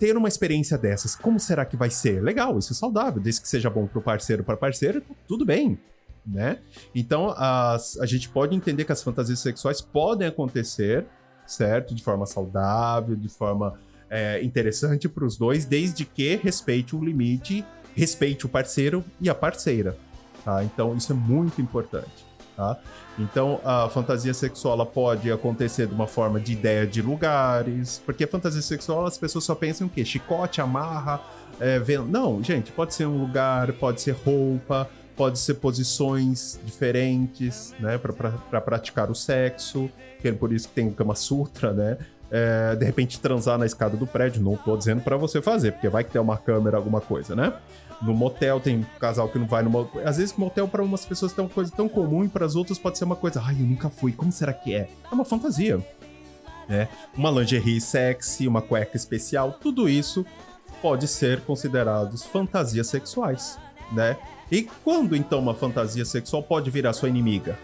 ter 0.00 0.16
uma 0.16 0.26
experiência 0.26 0.76
dessas, 0.76 1.14
como 1.14 1.38
será 1.38 1.64
que 1.64 1.76
vai 1.76 1.90
ser? 1.90 2.20
Legal, 2.22 2.58
isso 2.58 2.72
é 2.72 2.76
saudável, 2.76 3.22
desde 3.22 3.42
que 3.42 3.48
seja 3.48 3.70
bom 3.70 3.86
para 3.86 3.98
o 3.98 4.02
parceiro 4.02 4.42
para 4.42 4.56
parceira, 4.56 5.02
tudo 5.28 5.44
bem, 5.44 5.78
né? 6.26 6.58
Então, 6.94 7.34
as, 7.36 7.98
a 7.98 8.06
gente 8.06 8.28
pode 8.30 8.56
entender 8.56 8.84
que 8.84 8.92
as 8.92 9.02
fantasias 9.02 9.38
sexuais 9.40 9.82
podem 9.82 10.26
acontecer, 10.26 11.04
certo? 11.46 11.94
De 11.94 12.02
forma 12.02 12.24
saudável, 12.24 13.14
de 13.14 13.28
forma 13.28 13.78
é, 14.08 14.42
interessante 14.42 15.06
para 15.06 15.24
os 15.24 15.36
dois, 15.36 15.66
desde 15.66 16.06
que 16.06 16.34
respeite 16.36 16.96
o 16.96 17.04
limite, 17.04 17.62
respeite 17.94 18.46
o 18.46 18.48
parceiro 18.48 19.04
e 19.20 19.28
a 19.28 19.34
parceira, 19.34 19.96
tá? 20.44 20.62
Então, 20.64 20.94
isso 20.96 21.12
é 21.12 21.14
muito 21.14 21.60
importante. 21.60 22.30
Tá? 22.56 22.78
Então, 23.18 23.58
a 23.64 23.88
fantasia 23.88 24.34
sexual 24.34 24.84
pode 24.84 25.32
acontecer 25.32 25.86
de 25.86 25.94
uma 25.94 26.06
forma 26.06 26.38
de 26.38 26.52
ideia 26.52 26.86
de 26.86 27.00
lugares, 27.00 28.02
porque 28.04 28.24
a 28.24 28.28
fantasia 28.28 28.60
sexual 28.60 29.06
as 29.06 29.16
pessoas 29.16 29.44
só 29.44 29.54
pensam 29.54 29.86
o 29.86 29.90
quê? 29.90 30.04
Chicote, 30.04 30.60
amarra, 30.60 31.22
é, 31.58 31.78
vendo. 31.78 32.06
Não, 32.06 32.42
gente, 32.42 32.70
pode 32.70 32.94
ser 32.94 33.06
um 33.06 33.18
lugar, 33.18 33.72
pode 33.72 34.02
ser 34.02 34.12
roupa, 34.12 34.90
pode 35.16 35.38
ser 35.38 35.54
posições 35.54 36.60
diferentes, 36.64 37.74
né, 37.80 37.98
para 37.98 38.60
praticar 38.60 39.10
o 39.10 39.14
sexo, 39.14 39.90
é 40.22 40.32
por 40.32 40.52
isso 40.52 40.68
que 40.68 40.74
tem 40.74 40.88
o 40.88 40.92
Kama 40.92 41.14
Sutra, 41.14 41.72
né? 41.72 41.98
É, 42.30 42.76
de 42.76 42.84
repente 42.84 43.18
transar 43.18 43.58
na 43.58 43.66
escada 43.66 43.96
do 43.96 44.06
prédio, 44.06 44.40
não 44.40 44.56
tô 44.56 44.76
dizendo 44.76 45.02
para 45.02 45.16
você 45.16 45.42
fazer, 45.42 45.72
porque 45.72 45.88
vai 45.88 46.04
que 46.04 46.12
tem 46.12 46.20
uma 46.20 46.38
câmera, 46.38 46.76
alguma 46.76 47.00
coisa, 47.00 47.34
né? 47.34 47.52
No 48.00 48.14
motel 48.14 48.60
tem 48.60 48.86
casal 48.98 49.28
que 49.28 49.38
não 49.38 49.46
vai 49.46 49.62
no 49.62 49.70
motel. 49.70 50.06
Às 50.06 50.16
vezes 50.16 50.34
motel 50.36 50.68
para 50.68 50.82
umas 50.82 51.04
pessoas 51.04 51.36
é 51.36 51.40
uma 51.40 51.50
coisa 51.50 51.72
tão 51.76 51.88
comum 51.88 52.24
e 52.24 52.28
para 52.28 52.46
as 52.46 52.54
outras 52.54 52.78
pode 52.78 52.96
ser 52.98 53.04
uma 53.04 53.16
coisa, 53.16 53.42
ai, 53.44 53.54
eu 53.54 53.66
nunca 53.66 53.90
fui, 53.90 54.12
como 54.12 54.30
será 54.30 54.52
que 54.52 54.74
é? 54.74 54.88
É 55.10 55.14
uma 55.14 55.24
fantasia. 55.24 55.84
Né? 56.68 56.88
Uma 57.16 57.30
lingerie 57.32 57.80
sexy, 57.80 58.46
uma 58.46 58.62
cueca 58.62 58.96
especial, 58.96 59.58
tudo 59.60 59.88
isso 59.88 60.24
pode 60.80 61.08
ser 61.08 61.40
considerados 61.40 62.24
fantasias 62.24 62.86
sexuais, 62.86 63.58
né? 63.92 64.16
E 64.50 64.62
quando 64.84 65.14
então 65.14 65.38
uma 65.38 65.54
fantasia 65.54 66.04
sexual 66.04 66.42
pode 66.42 66.70
virar 66.70 66.92
sua 66.92 67.08
inimiga? 67.08 67.58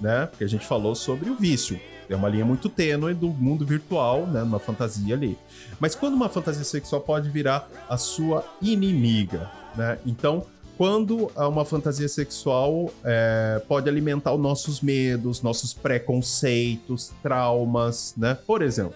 Né? 0.00 0.26
Porque 0.26 0.44
a 0.44 0.48
gente 0.48 0.66
falou 0.66 0.94
sobre 0.94 1.30
o 1.30 1.34
vício. 1.34 1.78
É 2.10 2.16
uma 2.16 2.28
linha 2.28 2.44
muito 2.44 2.68
tênue 2.68 3.14
do 3.14 3.28
mundo 3.28 3.64
virtual, 3.64 4.26
né? 4.26 4.42
Uma 4.42 4.58
fantasia 4.58 5.14
ali. 5.14 5.38
Mas 5.78 5.94
quando 5.94 6.14
uma 6.14 6.28
fantasia 6.28 6.64
sexual 6.64 7.00
pode 7.00 7.30
virar 7.30 7.70
a 7.88 7.96
sua 7.96 8.44
inimiga, 8.60 9.48
né? 9.76 9.96
Então, 10.04 10.44
quando 10.76 11.30
uma 11.36 11.64
fantasia 11.64 12.08
sexual 12.08 12.92
é, 13.04 13.62
pode 13.68 13.88
alimentar 13.88 14.32
os 14.32 14.40
nossos 14.40 14.80
medos, 14.80 15.40
nossos 15.40 15.72
preconceitos, 15.72 17.12
traumas, 17.22 18.12
né? 18.16 18.36
Por 18.44 18.60
exemplo, 18.60 18.94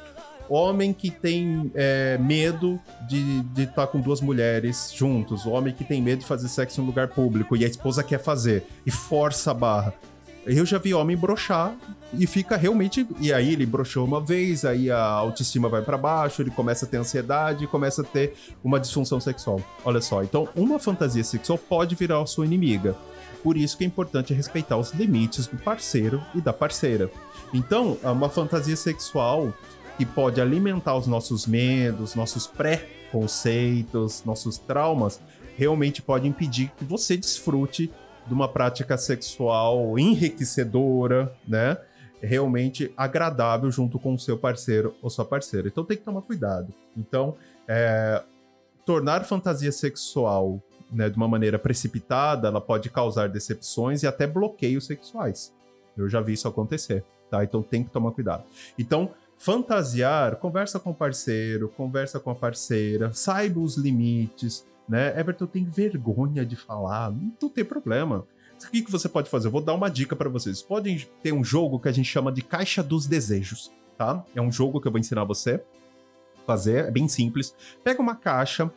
homem 0.48 0.92
que 0.92 1.08
tem 1.08 1.70
é, 1.72 2.18
medo 2.18 2.80
de 3.06 3.44
estar 3.62 3.82
tá 3.82 3.86
com 3.86 4.00
duas 4.00 4.20
mulheres 4.20 4.92
juntos, 4.92 5.46
homem 5.46 5.72
que 5.72 5.84
tem 5.84 6.02
medo 6.02 6.20
de 6.20 6.26
fazer 6.26 6.48
sexo 6.48 6.80
em 6.80 6.84
um 6.84 6.86
lugar 6.88 7.08
público 7.08 7.56
e 7.56 7.64
a 7.64 7.68
esposa 7.68 8.02
quer 8.02 8.18
fazer 8.18 8.66
e 8.84 8.90
força 8.90 9.52
a 9.52 9.54
barra. 9.54 9.94
Eu 10.46 10.66
já 10.66 10.78
vi 10.78 10.92
homem 10.92 11.16
brochar 11.16 11.74
e 12.12 12.26
fica 12.26 12.56
realmente. 12.56 13.06
E 13.18 13.32
aí 13.32 13.52
ele 13.52 13.64
brochou 13.64 14.04
uma 14.04 14.20
vez, 14.20 14.64
aí 14.64 14.90
a 14.90 15.02
autoestima 15.02 15.68
vai 15.68 15.82
para 15.82 15.96
baixo, 15.96 16.42
ele 16.42 16.50
começa 16.50 16.84
a 16.84 16.88
ter 16.88 16.98
ansiedade, 16.98 17.66
começa 17.66 18.02
a 18.02 18.04
ter 18.04 18.34
uma 18.62 18.78
disfunção 18.78 19.18
sexual. 19.20 19.60
Olha 19.84 20.00
só, 20.00 20.22
então 20.22 20.48
uma 20.54 20.78
fantasia 20.78 21.24
sexual 21.24 21.58
pode 21.58 21.94
virar 21.94 22.20
a 22.20 22.26
sua 22.26 22.44
inimiga. 22.44 22.94
Por 23.42 23.56
isso 23.56 23.76
que 23.76 23.84
é 23.84 23.86
importante 23.86 24.32
respeitar 24.32 24.76
os 24.78 24.92
limites 24.92 25.46
do 25.46 25.56
parceiro 25.58 26.22
e 26.34 26.40
da 26.40 26.52
parceira. 26.52 27.10
Então, 27.52 27.98
uma 28.02 28.30
fantasia 28.30 28.74
sexual 28.74 29.52
que 29.98 30.06
pode 30.06 30.40
alimentar 30.40 30.96
os 30.96 31.06
nossos 31.06 31.46
medos, 31.46 32.14
nossos 32.14 32.46
pré-conceitos, 32.46 34.24
nossos 34.24 34.56
traumas, 34.56 35.20
realmente 35.56 36.00
pode 36.00 36.26
impedir 36.26 36.70
que 36.76 36.84
você 36.84 37.16
desfrute 37.16 37.90
de 38.26 38.32
uma 38.32 38.48
prática 38.48 38.96
sexual 38.96 39.98
enriquecedora, 39.98 41.34
né? 41.46 41.76
Realmente 42.20 42.92
agradável 42.96 43.70
junto 43.70 43.98
com 43.98 44.14
o 44.14 44.18
seu 44.18 44.38
parceiro 44.38 44.94
ou 45.02 45.10
sua 45.10 45.24
parceira. 45.24 45.68
Então 45.68 45.84
tem 45.84 45.96
que 45.96 46.04
tomar 46.04 46.22
cuidado. 46.22 46.72
Então, 46.96 47.36
é, 47.68 48.22
tornar 48.84 49.24
fantasia 49.24 49.72
sexual 49.72 50.60
né, 50.90 51.10
de 51.10 51.16
uma 51.16 51.28
maneira 51.28 51.58
precipitada, 51.58 52.48
ela 52.48 52.60
pode 52.60 52.88
causar 52.90 53.28
decepções 53.28 54.02
e 54.02 54.06
até 54.06 54.26
bloqueios 54.26 54.86
sexuais. 54.86 55.52
Eu 55.96 56.08
já 56.08 56.20
vi 56.20 56.34
isso 56.34 56.48
acontecer, 56.48 57.04
tá? 57.30 57.42
Então 57.42 57.62
tem 57.62 57.82
que 57.82 57.90
tomar 57.90 58.12
cuidado. 58.12 58.44
Então, 58.78 59.10
fantasiar, 59.36 60.36
conversa 60.36 60.78
com 60.78 60.90
o 60.90 60.94
parceiro, 60.94 61.68
conversa 61.68 62.20
com 62.20 62.30
a 62.30 62.34
parceira, 62.34 63.12
saiba 63.12 63.60
os 63.60 63.76
limites, 63.76 64.64
né? 64.88 65.18
Everton 65.18 65.46
tem 65.46 65.64
vergonha 65.64 66.44
de 66.44 66.56
falar, 66.56 67.10
não 67.10 67.48
tem 67.48 67.64
problema. 67.64 68.26
O 68.62 68.70
que, 68.70 68.90
você 68.90 69.08
pode 69.08 69.28
fazer? 69.28 69.48
Eu 69.48 69.52
vou 69.52 69.60
dar 69.60 69.74
uma 69.74 69.90
dica 69.90 70.14
para 70.14 70.28
vocês. 70.28 70.62
Podem 70.62 71.04
ter 71.22 71.32
um 71.32 71.44
jogo 71.44 71.78
que 71.78 71.88
a 71.88 71.92
gente 71.92 72.08
chama 72.08 72.30
de 72.30 72.42
Caixa 72.42 72.82
dos 72.82 73.06
Desejos, 73.06 73.72
tá? 73.98 74.24
É 74.34 74.40
um 74.40 74.50
jogo 74.50 74.80
que 74.80 74.86
eu 74.86 74.92
vou 74.92 74.98
ensinar 74.98 75.24
você 75.24 75.62
fazer, 76.46 76.86
é 76.86 76.90
bem 76.90 77.08
simples. 77.08 77.54
Pega 77.82 78.00
uma 78.00 78.14
caixa 78.14 78.70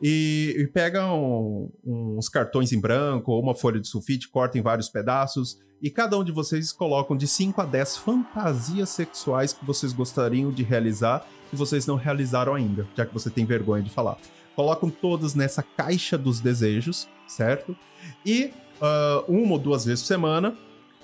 e, 0.00 0.54
e 0.56 0.66
pega 0.66 1.12
um, 1.12 1.70
uns 1.84 2.28
cartões 2.28 2.72
em 2.72 2.80
branco 2.80 3.32
ou 3.32 3.42
uma 3.42 3.54
folha 3.54 3.80
de 3.80 3.88
sulfite, 3.88 4.28
corta 4.28 4.58
em 4.58 4.62
vários 4.62 4.88
pedaços 4.88 5.58
e 5.82 5.90
cada 5.90 6.18
um 6.18 6.24
de 6.24 6.32
vocês 6.32 6.72
colocam 6.72 7.16
de 7.16 7.26
5 7.26 7.60
a 7.60 7.64
10 7.64 7.98
fantasias 7.98 8.88
sexuais 8.88 9.52
que 9.52 9.64
vocês 9.64 9.92
gostariam 9.92 10.52
de 10.52 10.62
realizar 10.62 11.26
e 11.52 11.56
vocês 11.56 11.86
não 11.86 11.96
realizaram 11.96 12.54
ainda, 12.54 12.86
já 12.96 13.06
que 13.06 13.14
você 13.14 13.30
tem 13.30 13.44
vergonha 13.44 13.82
de 13.82 13.90
falar 13.90 14.18
colocam 14.58 14.90
todas 14.90 15.36
nessa 15.36 15.62
caixa 15.62 16.18
dos 16.18 16.40
desejos, 16.40 17.06
certo? 17.28 17.76
E 18.26 18.50
uh, 18.82 19.32
uma 19.32 19.52
ou 19.52 19.58
duas 19.60 19.84
vezes 19.84 20.02
por 20.02 20.08
semana, 20.08 20.52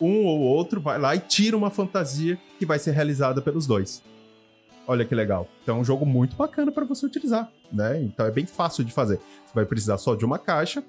um 0.00 0.24
ou 0.24 0.40
outro 0.40 0.80
vai 0.80 0.98
lá 0.98 1.14
e 1.14 1.20
tira 1.20 1.56
uma 1.56 1.70
fantasia 1.70 2.36
que 2.58 2.66
vai 2.66 2.80
ser 2.80 2.90
realizada 2.90 3.40
pelos 3.40 3.64
dois. 3.64 4.02
Olha 4.88 5.04
que 5.04 5.14
legal. 5.14 5.48
Então 5.62 5.76
é 5.76 5.80
um 5.80 5.84
jogo 5.84 6.04
muito 6.04 6.34
bacana 6.34 6.72
para 6.72 6.84
você 6.84 7.06
utilizar, 7.06 7.48
né? 7.72 8.02
Então 8.02 8.26
é 8.26 8.30
bem 8.32 8.44
fácil 8.44 8.82
de 8.82 8.92
fazer. 8.92 9.18
Você 9.46 9.54
vai 9.54 9.64
precisar 9.64 9.98
só 9.98 10.16
de 10.16 10.24
uma 10.24 10.36
caixa 10.36 10.82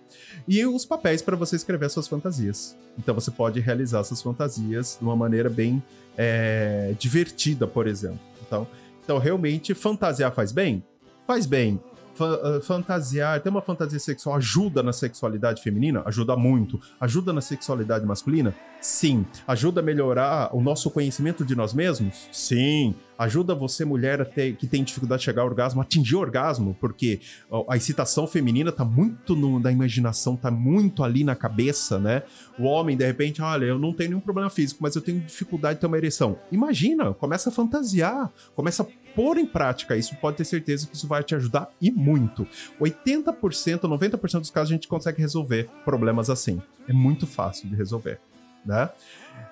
e 0.48 0.66
os 0.66 0.88
papéis 0.88 1.22
para 1.22 1.36
você 1.36 1.56
escrever 1.56 1.88
suas 1.92 2.08
fantasias. 2.08 2.76
Então 2.98 3.14
você 3.14 3.30
pode 3.30 3.60
realizar 3.60 4.00
essas 4.00 4.24
fantasias 4.24 4.98
de 5.00 5.06
uma 5.06 5.16
maneira 5.16 5.52
bem 5.52 5.84
é, 6.18 6.96
divertida, 6.98 7.68
por 7.68 7.86
exemplo. 7.86 8.20
Então, 8.42 8.68
então 9.04 9.20
realmente 9.20 9.76
fantasiar 9.76 10.34
faz 10.34 10.52
bem? 10.52 10.84
Faz 11.28 11.46
bem. 11.46 11.80
Ah, 12.20 12.60
fantasiar, 12.62 13.42
ter 13.42 13.50
uma 13.50 13.62
fantasia 13.62 14.00
sexual 14.00 14.36
ajuda 14.38 14.82
na 14.82 14.94
sexualidade 14.94 15.62
feminina? 15.62 16.02
Ajuda 16.06 16.36
muito. 16.36 16.80
Ajuda 17.00 17.34
na 17.34 17.42
sexualidade 17.42 18.06
masculina? 18.06 18.56
Sim. 18.80 19.26
Ajuda 19.48 19.82
a 19.82 19.84
melhorar 19.84 20.56
o 20.56 20.62
nosso 20.62 20.90
conhecimento 20.92 21.44
de 21.44 21.56
nós 21.56 21.74
mesmos? 21.74 22.28
Sim. 22.32 22.96
Ajuda 23.18 23.56
você, 23.56 23.86
mulher, 23.86 24.26
ter, 24.26 24.56
que 24.56 24.68
tem 24.68 24.84
dificuldade 24.84 25.22
de 25.22 25.26
chegar 25.26 25.42
ao 25.42 25.48
orgasmo, 25.48 25.82
atingir 25.82 26.16
orgasmo, 26.16 26.76
porque 26.80 27.22
a 27.70 27.78
excitação 27.78 28.28
feminina 28.28 28.72
tá 28.72 28.84
muito 28.84 29.36
no, 29.36 29.60
na 29.60 29.72
imaginação, 29.72 30.36
tá 30.36 30.52
muito 30.52 31.04
ali 31.04 31.24
na 31.24 31.36
cabeça, 31.36 31.98
né? 31.98 32.24
O 32.60 32.64
homem, 32.66 32.98
de 32.98 33.06
repente, 33.06 33.42
olha, 33.42 33.66
eu 33.66 33.80
não 33.80 33.94
tenho 33.94 34.10
nenhum 34.10 34.22
problema 34.22 34.50
físico, 34.50 34.84
mas 34.84 34.96
eu 34.96 35.02
tenho 35.02 35.22
dificuldade 35.22 35.76
de 35.76 35.82
ter 35.82 35.88
uma 35.88 35.98
ereção. 35.98 36.38
Imagina, 36.52 37.14
começa 37.14 37.50
a 37.50 37.52
fantasiar, 37.54 38.32
começa 38.54 38.84
a 38.84 39.05
pôr 39.16 39.38
em 39.38 39.46
prática 39.46 39.96
isso, 39.96 40.16
pode 40.18 40.38
ter 40.38 40.46
certeza 40.46 40.88
que 40.88 40.96
isso 40.96 41.08
vai 41.08 41.24
te 41.24 41.34
ajudar 41.34 41.70
e 41.82 41.90
muito. 41.90 42.46
80%, 42.80 43.82
90% 43.82 44.40
dos 44.40 44.52
casos 44.52 44.72
a 44.72 44.76
gente 44.76 44.88
consegue 44.88 45.22
resolver 45.22 45.70
problemas 45.84 46.30
assim. 46.30 46.62
É 46.88 46.94
muito 46.94 47.26
fácil 47.26 47.70
de 47.70 47.76
resolver, 47.76 48.20
né? 48.66 48.90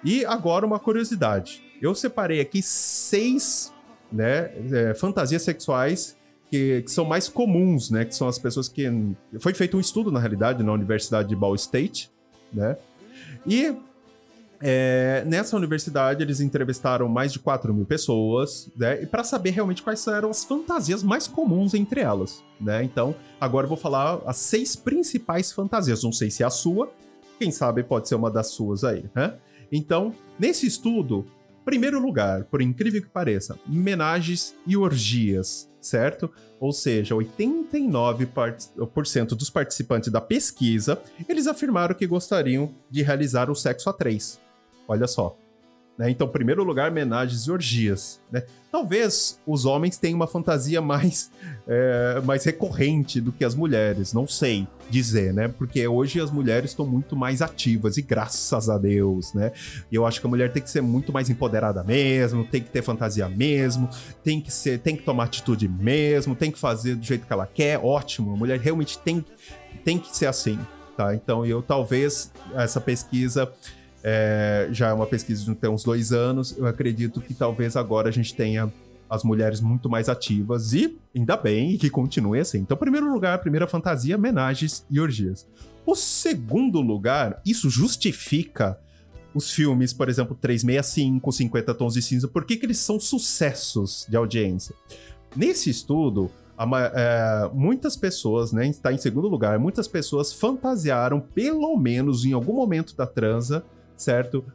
E 0.04 0.26
agora 0.26 0.66
uma 0.66 0.80
curiosidade. 0.80 1.64
Eu 1.82 1.96
separei 1.96 2.42
aqui 2.42 2.62
seis 2.62 3.74
né, 4.12 4.52
é, 4.72 4.94
fantasias 4.94 5.42
sexuais 5.42 6.16
que, 6.50 6.84
que, 6.84 6.92
são 6.92 7.04
mais 7.06 7.28
comuns, 7.28 7.90
né? 7.90 8.06
Que 8.06 8.16
são 8.16 8.28
as 8.28 8.38
pessoas 8.38 8.70
que. 8.70 8.86
Foi 9.40 9.54
feito 9.54 9.76
um 9.76 9.80
estudo, 9.80 10.12
na 10.12 10.20
realidade, 10.20 10.62
na 10.62 10.72
Universidade 10.72 11.30
de 11.30 11.36
Ball 11.36 11.56
State, 11.56 12.12
né? 12.54 12.78
E 13.46 13.76
é, 14.66 15.26
nessa 15.26 15.58
universidade, 15.58 16.24
eles 16.24 16.40
entrevistaram 16.40 17.10
mais 17.10 17.34
de 17.34 17.40
4 17.40 17.74
mil 17.74 17.86
pessoas, 17.86 18.72
né? 18.78 19.04
E 19.04 19.06
para 19.06 19.22
saber 19.22 19.50
realmente 19.50 19.84
quais 19.84 20.08
eram 20.08 20.30
as 20.30 20.46
fantasias 20.46 21.04
mais 21.04 21.28
comuns 21.28 21.74
entre 21.74 22.00
elas, 22.00 22.42
né? 22.62 22.82
Então, 22.82 23.14
agora 23.42 23.66
eu 23.66 23.70
vou 23.70 23.78
falar 23.78 24.22
as 24.26 24.38
seis 24.38 24.74
principais 24.74 25.52
fantasias. 25.52 26.02
Não 26.02 26.14
sei 26.14 26.32
se 26.32 26.44
é 26.44 26.46
a 26.46 26.50
sua, 26.50 26.90
quem 27.38 27.52
sabe 27.52 27.84
pode 27.84 28.08
ser 28.08 28.16
uma 28.16 28.32
das 28.32 28.52
suas 28.52 28.86
aí, 28.86 29.04
né? 29.14 29.34
Então, 29.70 30.16
nesse 30.40 30.66
estudo, 30.66 31.26
primeiro 31.66 32.00
lugar, 32.00 32.46
por 32.46 32.62
incrível 32.62 33.02
que 33.02 33.10
pareça, 33.10 33.60
homenagens 33.68 34.56
e 34.66 34.78
orgias, 34.78 35.70
certo? 35.82 36.32
Ou 36.58 36.72
seja, 36.72 37.14
89% 37.16 39.36
dos 39.36 39.50
participantes 39.50 40.10
da 40.10 40.22
pesquisa, 40.22 41.02
eles 41.28 41.48
afirmaram 41.48 41.94
que 41.94 42.08
gostariam 42.08 42.74
de 42.90 43.02
realizar 43.02 43.52
o 43.52 43.56
sexo 43.56 43.90
a 43.90 43.94
três. 43.94 44.42
Olha 44.88 45.08
só. 45.08 45.38
Né? 45.98 46.10
Então, 46.10 46.28
primeiro 46.28 46.64
lugar, 46.64 46.90
homenagens 46.90 47.46
e 47.46 47.52
orgias. 47.52 48.20
Né? 48.32 48.44
Talvez 48.72 49.40
os 49.46 49.66
homens 49.66 49.98
tenham 49.98 50.16
uma 50.16 50.26
fantasia 50.26 50.82
mais, 50.82 51.32
é, 51.68 52.22
mais 52.26 52.44
recorrente 52.44 53.22
do 53.22 53.32
que 53.32 53.46
as 53.46 53.54
mulheres, 53.54 54.14
não 54.14 54.26
sei 54.26 54.68
dizer, 54.90 55.34
né? 55.34 55.48
Porque 55.48 55.88
hoje 55.88 56.20
as 56.20 56.30
mulheres 56.30 56.72
estão 56.72 56.86
muito 56.86 57.16
mais 57.16 57.42
ativas 57.42 57.98
e 57.98 58.02
graças 58.02 58.70
a 58.70 58.78
Deus, 58.78 59.34
né? 59.34 59.52
E 59.92 59.96
eu 59.96 60.06
acho 60.06 60.20
que 60.20 60.28
a 60.28 60.30
mulher 60.30 60.52
tem 60.52 60.62
que 60.62 60.70
ser 60.70 60.82
muito 60.82 61.14
mais 61.14 61.30
empoderada 61.30 61.84
mesmo, 61.84 62.44
tem 62.44 62.62
que 62.62 62.70
ter 62.70 62.82
fantasia 62.82 63.30
mesmo, 63.30 63.88
tem 64.24 64.42
que 64.42 64.52
ser, 64.52 64.80
tem 64.80 64.96
que 64.96 65.04
tomar 65.04 65.26
atitude 65.26 65.68
mesmo, 65.68 66.36
tem 66.36 66.52
que 66.52 66.60
fazer 66.60 66.96
do 66.96 67.06
jeito 67.06 67.26
que 67.26 67.34
ela 67.34 67.48
quer, 67.48 67.80
ótimo. 67.80 68.34
A 68.34 68.36
mulher 68.36 68.60
realmente 68.60 69.00
tem, 69.00 69.24
tem 69.86 69.98
que 69.98 70.16
ser 70.16 70.26
assim, 70.26 70.60
tá? 70.98 71.16
Então 71.16 71.46
eu 71.46 71.62
talvez 71.62 72.32
essa 72.56 72.82
pesquisa 72.82 73.52
é, 74.04 74.68
já 74.72 74.90
é 74.90 74.94
uma 74.94 75.08
pesquisa 75.08 75.56
de 75.56 75.68
uns 75.68 75.84
dois 75.84 76.12
anos. 76.12 76.56
Eu 76.58 76.68
acredito 76.68 77.22
que 77.22 77.34
talvez 77.34 77.78
agora 77.78 78.10
a 78.10 78.12
gente 78.12 78.36
tenha 78.36 78.72
as 79.10 79.24
mulheres 79.24 79.62
muito 79.62 79.90
mais 79.90 80.10
ativas 80.10 80.74
e 80.74 80.98
ainda 81.16 81.38
bem 81.38 81.78
que 81.78 81.90
continue 81.90 82.40
assim. 82.40 82.60
Então, 82.60 82.76
primeiro 82.76 83.12
lugar, 83.12 83.40
primeira 83.40 83.68
fantasia, 83.68 84.16
homenagens 84.16 84.86
e 84.90 85.00
orgias. 85.00 85.48
O 85.86 85.96
segundo 85.96 86.82
lugar, 86.82 87.42
isso 87.46 87.70
justifica 87.70 88.80
os 89.34 89.52
filmes, 89.52 89.94
por 89.94 90.10
exemplo, 90.10 90.38
365, 90.40 91.32
50 91.32 91.74
Tons 91.74 91.94
de 91.94 92.02
Cinza, 92.02 92.28
por 92.28 92.46
que, 92.46 92.56
que 92.56 92.66
eles 92.66 92.78
são 92.78 93.00
sucessos 93.00 94.06
de 94.08 94.16
audiência? 94.16 94.76
Nesse 95.36 95.70
estudo, 95.70 96.30
a, 96.58 96.66
é, 96.94 97.50
muitas 97.54 97.96
pessoas, 97.96 98.52
né, 98.52 98.68
está 98.68 98.94
em 98.94 98.98
segundo 98.98 99.28
lugar, 99.28 99.58
muitas 99.58 99.88
pessoas 99.88 100.32
fantasiaram, 100.32 101.20
pelo 101.20 101.76
menos 101.78 102.26
em 102.26 102.34
algum 102.34 102.54
momento 102.54 102.96
da 102.96 103.08
transa, 103.08 103.64
certo? 104.04 104.46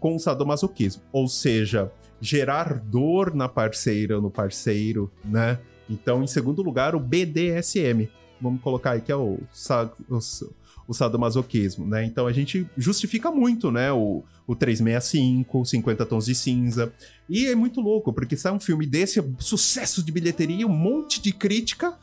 Com 0.00 0.16
o 0.16 0.18
sadomasoquismo. 0.18 1.02
Ou 1.12 1.28
seja, 1.28 1.90
gerar 2.20 2.74
dor 2.74 3.34
na 3.34 3.48
parceira 3.48 4.16
ou 4.16 4.22
no 4.22 4.30
parceiro, 4.30 5.10
né? 5.24 5.58
Então, 5.88 6.22
em 6.22 6.26
segundo 6.26 6.62
lugar, 6.62 6.94
o 6.94 7.00
BDSM. 7.00 8.08
Vamos 8.40 8.60
colocar 8.60 8.92
aí 8.92 9.00
que 9.00 9.10
é 9.10 9.16
o, 9.16 9.38
o, 10.08 10.18
o 10.86 10.94
sadomasoquismo, 10.94 11.86
né? 11.86 12.04
Então 12.04 12.26
a 12.26 12.32
gente 12.32 12.66
justifica 12.76 13.30
muito, 13.30 13.70
né? 13.70 13.90
O, 13.92 14.22
o 14.46 14.54
365, 14.54 15.64
50 15.64 16.06
Tons 16.06 16.26
de 16.26 16.34
Cinza. 16.34 16.92
E 17.28 17.46
é 17.46 17.54
muito 17.54 17.80
louco, 17.80 18.12
porque 18.12 18.36
sai 18.36 18.52
um 18.52 18.60
filme 18.60 18.86
desse, 18.86 19.22
sucesso 19.38 20.02
de 20.02 20.12
bilheteria, 20.12 20.66
um 20.66 20.70
monte 20.70 21.20
de 21.20 21.32
crítica, 21.32 21.94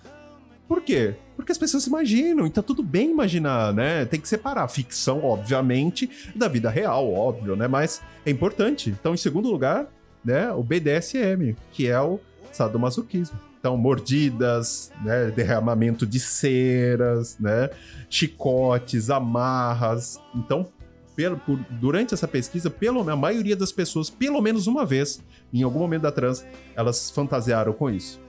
por 0.67 0.81
quê? 0.81 1.15
Porque 1.35 1.51
as 1.51 1.57
pessoas 1.57 1.85
imaginam, 1.85 2.47
e 2.47 2.49
tá 2.49 2.61
tudo 2.61 2.81
bem 2.81 3.11
imaginar, 3.11 3.73
né? 3.73 4.05
Tem 4.05 4.19
que 4.19 4.27
separar 4.27 4.63
a 4.63 4.67
ficção, 4.67 5.23
obviamente, 5.23 6.09
da 6.35 6.47
vida 6.47 6.69
real, 6.69 7.11
óbvio, 7.13 7.55
né? 7.55 7.67
Mas 7.67 8.01
é 8.25 8.31
importante. 8.31 8.89
Então, 8.89 9.13
em 9.13 9.17
segundo 9.17 9.49
lugar, 9.49 9.87
né, 10.23 10.51
o 10.51 10.63
BDSM, 10.63 11.55
que 11.71 11.87
é 11.87 12.01
o 12.01 12.19
sadomasoquismo. 12.51 13.39
Então, 13.59 13.77
mordidas, 13.77 14.91
né, 15.03 15.31
derramamento 15.31 16.05
de 16.05 16.19
ceras, 16.19 17.37
né, 17.39 17.69
chicotes, 18.09 19.09
amarras. 19.09 20.19
Então, 20.33 20.67
pelo, 21.15 21.37
por, 21.37 21.57
durante 21.71 22.13
essa 22.13 22.27
pesquisa, 22.27 22.69
pelo, 22.69 23.07
a 23.09 23.15
maioria 23.15 23.55
das 23.55 23.71
pessoas, 23.71 24.09
pelo 24.09 24.41
menos 24.41 24.67
uma 24.67 24.85
vez, 24.85 25.21
em 25.53 25.63
algum 25.63 25.79
momento 25.79 26.03
da 26.03 26.11
trans, 26.11 26.45
elas 26.75 27.09
fantasiaram 27.09 27.73
com 27.73 27.89
isso. 27.89 28.19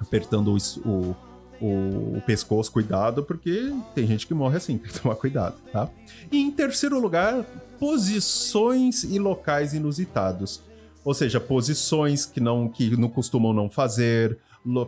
Apertando 0.00 0.54
o, 0.54 0.88
o 0.88 1.16
o, 1.60 2.16
o, 2.16 2.22
pescoço, 2.26 2.70
cuidado, 2.70 3.22
porque 3.22 3.72
tem 3.94 4.06
gente 4.06 4.26
que 4.26 4.34
morre 4.34 4.56
assim, 4.56 4.76
tem 4.78 4.90
que 4.90 5.00
tomar 5.00 5.16
cuidado, 5.16 5.56
tá? 5.72 5.88
E 6.30 6.40
em 6.40 6.50
terceiro 6.50 6.98
lugar, 6.98 7.44
posições 7.78 9.04
e 9.04 9.18
locais 9.18 9.74
inusitados. 9.74 10.62
Ou 11.04 11.12
seja, 11.12 11.38
posições 11.38 12.24
que 12.24 12.40
não, 12.40 12.68
que 12.68 12.96
não 12.96 13.08
costumam 13.08 13.52
não 13.52 13.68
fazer, 13.68 14.38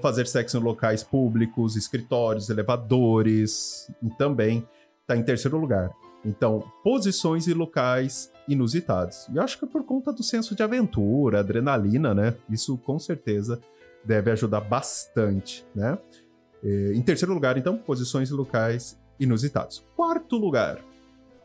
fazer 0.00 0.26
sexo 0.26 0.56
em 0.56 0.60
locais 0.60 1.02
públicos, 1.02 1.76
escritórios, 1.76 2.48
elevadores, 2.48 3.90
e 4.02 4.08
também 4.16 4.66
está 5.02 5.16
em 5.16 5.22
terceiro 5.22 5.58
lugar. 5.58 5.90
Então, 6.24 6.64
posições 6.82 7.46
e 7.46 7.54
locais 7.54 8.32
inusitados. 8.48 9.28
E 9.32 9.38
acho 9.38 9.58
que 9.58 9.64
é 9.64 9.68
por 9.68 9.84
conta 9.84 10.12
do 10.12 10.22
senso 10.22 10.56
de 10.56 10.62
aventura, 10.62 11.40
adrenalina, 11.40 12.14
né? 12.14 12.34
Isso 12.50 12.76
com 12.78 12.98
certeza 12.98 13.60
deve 14.04 14.30
ajudar 14.30 14.60
bastante, 14.60 15.66
né? 15.74 15.98
É, 16.62 16.92
em 16.94 17.02
terceiro 17.02 17.32
lugar, 17.32 17.56
então, 17.56 17.76
posições 17.76 18.30
locais 18.30 18.98
inusitados. 19.18 19.84
Quarto 19.96 20.36
lugar, 20.36 20.82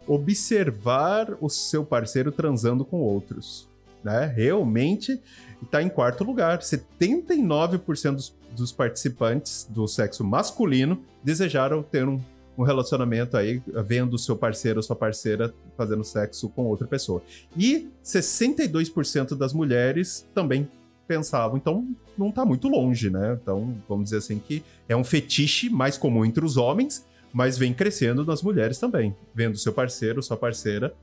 observar 0.08 1.38
o 1.40 1.50
seu 1.50 1.86
parceiro 1.86 2.32
transando 2.32 2.84
com 2.84 2.98
outros. 2.98 3.70
Né? 4.04 4.26
Realmente 4.26 5.22
está 5.62 5.82
em 5.82 5.90
quarto 5.90 6.24
lugar. 6.24 6.60
79% 6.60 8.16
dos, 8.16 8.36
dos, 8.56 8.72
participantes 8.72 9.68
do 9.70 9.88
sexo 9.88 10.24
masculino 10.24 11.04
desejaram 11.24 11.84
ter 11.84 12.08
um, 12.08 12.20
um 12.58 12.64
relacionamento 12.64 13.38
aí, 13.38 13.62
vendo 13.86 14.16
o 14.16 14.20
seu 14.20 14.36
parceiro 14.36 14.80
ou 14.80 14.84
sua 14.84 14.96
parceira 14.96 15.54
fazendo 15.78 16.04
sexo 16.04 16.50
com 16.50 16.66
outra 16.66 16.88
pessoa. 16.88 17.22
E 17.56 17.90
62% 18.04 19.36
das 19.36 19.54
mulheres 19.54 20.28
também 20.34 20.68
pensavam. 21.12 21.58
Então, 21.58 21.86
não 22.18 22.30
está 22.30 22.46
muito 22.46 22.70
longe, 22.70 23.10
né? 23.10 23.38
Então, 23.42 23.76
vamos 23.88 24.06
dizer 24.06 24.18
assim 24.18 24.40
que 24.40 24.64
é 24.88 24.96
um 24.96 25.04
fetiche 25.04 25.70
mais 25.70 25.98
comum 25.98 26.24
entre 26.24 26.46
os 26.46 26.56
homens, 26.56 27.06
mas 27.34 27.58
vem 27.58 27.74
crescendo 27.74 28.26
nas 28.26 28.42
mulheres 28.42 28.78
também, 28.78 29.14
vendo 29.36 29.58
seu 29.58 29.74
parceiro, 29.74 30.24
sua 30.24 30.38
parceira 30.38 30.94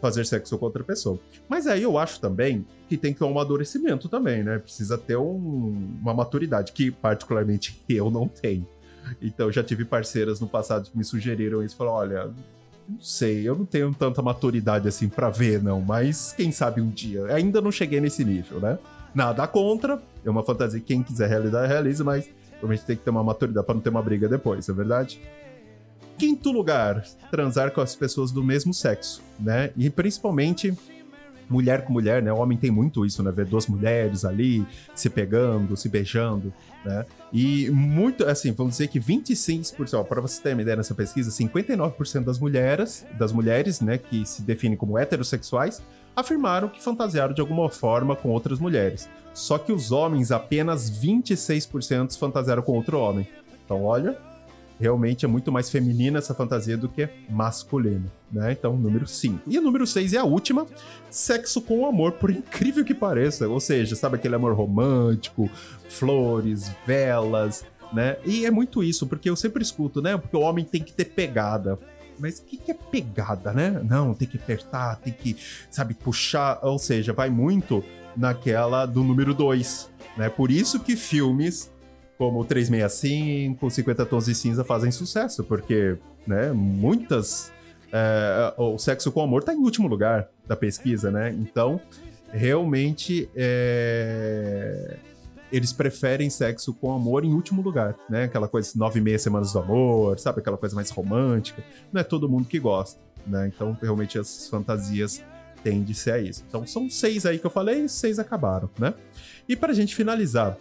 fazer 0.00 0.26
sexo 0.26 0.58
com 0.58 0.64
outra 0.66 0.82
pessoa. 0.82 1.18
Mas 1.48 1.66
aí 1.66 1.82
eu 1.82 1.96
acho 1.96 2.20
também 2.20 2.66
que 2.88 2.96
tem 2.96 3.12
que 3.12 3.20
ter 3.20 3.24
um 3.24 3.30
amadurecimento 3.30 4.08
também, 4.08 4.42
né? 4.42 4.58
Precisa 4.58 4.98
ter 4.98 5.16
um, 5.16 5.96
uma 6.02 6.12
maturidade 6.12 6.72
que 6.72 6.90
particularmente 6.90 7.80
eu 7.88 8.10
não 8.10 8.26
tenho. 8.26 8.66
Então, 9.22 9.50
já 9.52 9.62
tive 9.62 9.84
parceiras 9.84 10.40
no 10.40 10.48
passado 10.48 10.90
que 10.90 10.98
me 10.98 11.04
sugeriram 11.04 11.62
isso, 11.62 11.76
falaram, 11.76 11.98
olha, 11.98 12.34
não 12.88 13.00
sei, 13.00 13.48
eu 13.48 13.54
não 13.54 13.64
tenho 13.64 13.94
tanta 13.94 14.20
maturidade 14.20 14.88
assim 14.88 15.08
para 15.08 15.30
ver, 15.30 15.62
não, 15.62 15.80
mas 15.80 16.32
quem 16.36 16.50
sabe 16.50 16.80
um 16.80 16.90
dia. 16.90 17.26
Ainda 17.26 17.60
não 17.60 17.70
cheguei 17.70 18.00
nesse 18.00 18.24
nível, 18.24 18.58
né? 18.58 18.76
Nada 19.16 19.46
contra, 19.46 20.02
é 20.22 20.28
uma 20.28 20.42
fantasia 20.42 20.78
que 20.78 20.88
quem 20.88 21.02
quiser 21.02 21.26
realizar, 21.30 21.64
realiza, 21.64 22.04
mas 22.04 22.28
provavelmente 22.50 22.84
tem 22.84 22.96
que 22.98 23.02
ter 23.02 23.08
uma 23.08 23.24
maturidade 23.24 23.64
para 23.64 23.74
não 23.74 23.80
ter 23.80 23.88
uma 23.88 24.02
briga 24.02 24.28
depois, 24.28 24.68
é 24.68 24.72
verdade? 24.74 25.22
Quinto 26.18 26.52
lugar, 26.52 27.02
transar 27.30 27.70
com 27.70 27.80
as 27.80 27.96
pessoas 27.96 28.30
do 28.30 28.44
mesmo 28.44 28.74
sexo, 28.74 29.22
né? 29.40 29.70
E 29.74 29.88
principalmente 29.88 30.76
mulher 31.48 31.84
com 31.84 31.92
mulher, 31.92 32.22
né? 32.22 32.32
O 32.32 32.38
homem 32.38 32.56
tem 32.58 32.70
muito 32.70 33.04
isso, 33.04 33.22
né? 33.22 33.30
Ver 33.30 33.46
duas 33.46 33.66
mulheres 33.66 34.24
ali 34.24 34.66
se 34.94 35.08
pegando, 35.08 35.76
se 35.76 35.88
beijando, 35.88 36.52
né? 36.84 37.04
E 37.32 37.70
muito, 37.70 38.24
assim, 38.26 38.52
vamos 38.52 38.74
dizer 38.74 38.88
que 38.88 39.00
26%, 39.00 40.04
para 40.04 40.20
você 40.20 40.40
ter 40.42 40.52
uma 40.52 40.62
ideia 40.62 40.76
nessa 40.76 40.94
pesquisa, 40.94 41.30
59% 41.30 42.24
das 42.24 42.38
mulheres, 42.38 43.04
das 43.18 43.32
mulheres, 43.32 43.80
né, 43.80 43.98
que 43.98 44.24
se 44.24 44.42
definem 44.42 44.76
como 44.76 44.96
heterossexuais, 44.96 45.82
afirmaram 46.14 46.68
que 46.68 46.82
fantasiaram 46.82 47.34
de 47.34 47.40
alguma 47.40 47.68
forma 47.68 48.16
com 48.16 48.30
outras 48.30 48.58
mulheres. 48.58 49.08
Só 49.34 49.58
que 49.58 49.72
os 49.72 49.92
homens, 49.92 50.30
apenas 50.30 50.90
26% 50.90 52.16
fantasiaram 52.18 52.62
com 52.62 52.72
outro 52.72 52.98
homem. 52.98 53.28
Então, 53.64 53.82
olha, 53.82 54.16
realmente 54.78 55.24
é 55.24 55.28
muito 55.28 55.50
mais 55.50 55.70
feminina 55.70 56.18
essa 56.18 56.34
fantasia 56.34 56.76
do 56.76 56.88
que 56.88 57.08
masculina, 57.28 58.12
né? 58.30 58.52
Então, 58.52 58.76
número 58.76 59.06
5. 59.06 59.42
E 59.46 59.58
o 59.58 59.62
número 59.62 59.86
6 59.86 60.14
é 60.14 60.18
a 60.18 60.24
última, 60.24 60.66
sexo 61.10 61.60
com 61.60 61.86
amor, 61.86 62.12
por 62.12 62.30
incrível 62.30 62.84
que 62.84 62.94
pareça. 62.94 63.48
Ou 63.48 63.60
seja, 63.60 63.96
sabe 63.96 64.16
aquele 64.16 64.34
amor 64.34 64.54
romântico, 64.54 65.50
flores, 65.88 66.70
velas, 66.86 67.64
né? 67.92 68.16
E 68.24 68.44
é 68.44 68.50
muito 68.50 68.82
isso, 68.82 69.06
porque 69.06 69.30
eu 69.30 69.36
sempre 69.36 69.62
escuto, 69.62 70.02
né? 70.02 70.16
Porque 70.16 70.36
o 70.36 70.40
homem 70.40 70.64
tem 70.64 70.82
que 70.82 70.92
ter 70.92 71.06
pegada. 71.06 71.78
Mas 72.18 72.38
o 72.38 72.44
que, 72.44 72.56
que 72.56 72.70
é 72.70 72.74
pegada, 72.74 73.52
né? 73.52 73.82
Não, 73.84 74.14
tem 74.14 74.26
que 74.26 74.38
apertar, 74.38 74.96
tem 74.96 75.12
que, 75.12 75.36
sabe, 75.70 75.94
puxar. 75.94 76.58
Ou 76.62 76.78
seja, 76.78 77.12
vai 77.12 77.28
muito 77.28 77.84
naquela 78.16 78.86
do 78.86 79.04
número 79.04 79.34
2. 79.34 79.90
Né? 80.16 80.28
Por 80.28 80.50
isso 80.50 80.80
que 80.80 80.96
filmes 80.96 81.70
como 82.18 82.44
365, 82.44 83.70
50 83.70 84.06
Tons 84.06 84.26
de 84.26 84.34
Cinza 84.34 84.64
fazem 84.64 84.90
sucesso, 84.90 85.44
porque 85.44 85.96
né, 86.26 86.52
muitas 86.52 87.52
é, 87.92 88.54
o 88.56 88.78
sexo 88.78 89.12
com 89.12 89.22
amor 89.22 89.40
está 89.40 89.54
em 89.54 89.58
último 89.58 89.88
lugar 89.88 90.28
da 90.46 90.56
pesquisa, 90.56 91.10
né? 91.10 91.30
Então, 91.30 91.80
realmente, 92.32 93.28
é, 93.34 94.96
eles 95.52 95.72
preferem 95.72 96.28
sexo 96.28 96.74
com 96.74 96.92
amor 96.92 97.24
em 97.24 97.32
último 97.32 97.62
lugar, 97.62 97.94
né? 98.08 98.24
Aquela 98.24 98.48
coisa 98.48 98.72
nove 98.76 98.98
e 98.98 99.02
meia 99.02 99.18
semanas 99.18 99.52
do 99.52 99.58
amor, 99.58 100.18
sabe? 100.18 100.40
Aquela 100.40 100.56
coisa 100.56 100.74
mais 100.74 100.90
romântica. 100.90 101.62
Não 101.92 102.00
é 102.00 102.04
todo 102.04 102.28
mundo 102.28 102.46
que 102.46 102.58
gosta, 102.58 103.00
né? 103.26 103.50
Então, 103.54 103.76
realmente, 103.80 104.18
as 104.18 104.48
fantasias 104.48 105.22
tendem 105.62 105.92
a 105.92 105.94
ser 105.94 106.22
isso. 106.22 106.44
Então, 106.48 106.66
são 106.66 106.90
seis 106.90 107.24
aí 107.24 107.38
que 107.38 107.46
eu 107.46 107.50
falei, 107.50 107.88
seis 107.88 108.18
acabaram, 108.18 108.68
né? 108.78 108.94
E 109.48 109.56
pra 109.56 109.72
gente 109.72 109.94
finalizar, 109.94 110.56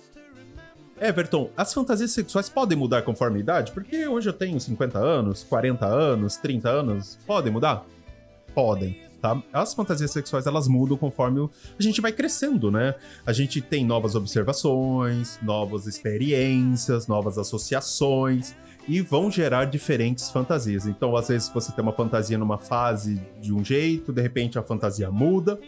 Everton, 0.99 1.49
as 1.58 1.73
fantasias 1.73 2.12
sexuais 2.12 2.47
podem 2.47 2.77
mudar 2.77 3.01
conforme 3.01 3.38
a 3.38 3.41
idade? 3.41 3.71
Porque 3.73 4.08
hoje 4.08 4.29
eu 4.29 4.34
tenho 4.34 4.60
50 4.60 4.97
anos, 4.97 5.43
40 5.43 5.86
anos, 5.86 6.38
30 6.38 6.69
anos. 6.69 7.19
Podem 7.27 7.51
mudar? 7.51 7.86
Podem. 8.53 9.03
Tá? 9.21 9.41
As 9.51 9.73
fantasias 9.73 10.12
sexuais 10.12 10.45
elas 10.45 10.67
mudam 10.67 10.95
conforme 10.95 11.49
a 11.77 11.84
gente 11.84 11.99
vai 11.99 12.12
crescendo, 12.12 12.71
né? 12.71 12.95
A 13.25 13.34
gente 13.34 13.60
tem 13.60 13.84
novas 13.84 14.15
observações, 14.15 15.39
novas 15.41 15.86
experiências, 15.88 17.08
novas 17.08 17.38
associações 17.38 18.55
e 18.88 19.01
vão 19.01 19.31
gerar 19.31 19.65
diferentes 19.65 20.29
fantasias. 20.29 20.86
Então, 20.86 21.15
às 21.15 21.27
vezes 21.27 21.49
você 21.49 21.71
tem 21.71 21.81
uma 21.84 21.91
fantasia 21.91 22.38
numa 22.38 22.58
fase 22.58 23.21
de 23.41 23.51
um 23.51 23.65
jeito, 23.65 24.13
de 24.13 24.21
repente 24.21 24.60
a 24.60 24.63
fantasia 24.63 25.10
muda 25.10 25.60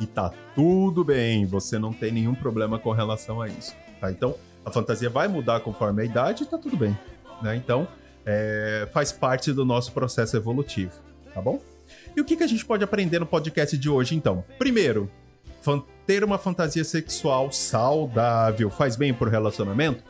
e 0.00 0.06
tá 0.06 0.32
tudo 0.54 1.04
bem, 1.04 1.44
você 1.44 1.78
não 1.78 1.92
tem 1.92 2.10
nenhum 2.10 2.34
problema 2.34 2.78
com 2.78 2.90
relação 2.90 3.42
a 3.42 3.48
isso. 3.48 3.74
Tá? 4.00 4.10
Então, 4.10 4.34
a 4.64 4.70
fantasia 4.70 5.10
vai 5.10 5.28
mudar 5.28 5.60
conforme 5.60 6.02
a 6.02 6.04
idade 6.04 6.44
e 6.44 6.46
tá 6.46 6.58
tudo 6.58 6.76
bem. 6.76 6.96
Né? 7.42 7.56
Então, 7.56 7.86
é, 8.24 8.88
faz 8.92 9.12
parte 9.12 9.52
do 9.52 9.64
nosso 9.64 9.92
processo 9.92 10.36
evolutivo, 10.36 10.92
tá 11.34 11.40
bom? 11.40 11.60
E 12.16 12.20
o 12.20 12.24
que, 12.24 12.36
que 12.36 12.44
a 12.44 12.46
gente 12.46 12.64
pode 12.64 12.84
aprender 12.84 13.18
no 13.18 13.26
podcast 13.26 13.76
de 13.76 13.88
hoje, 13.88 14.14
então? 14.14 14.44
Primeiro, 14.58 15.10
ter 16.06 16.24
uma 16.24 16.38
fantasia 16.38 16.84
sexual 16.84 17.52
saudável 17.52 18.70
faz 18.70 18.96
bem 18.96 19.12
pro 19.12 19.30
relacionamento? 19.30 20.02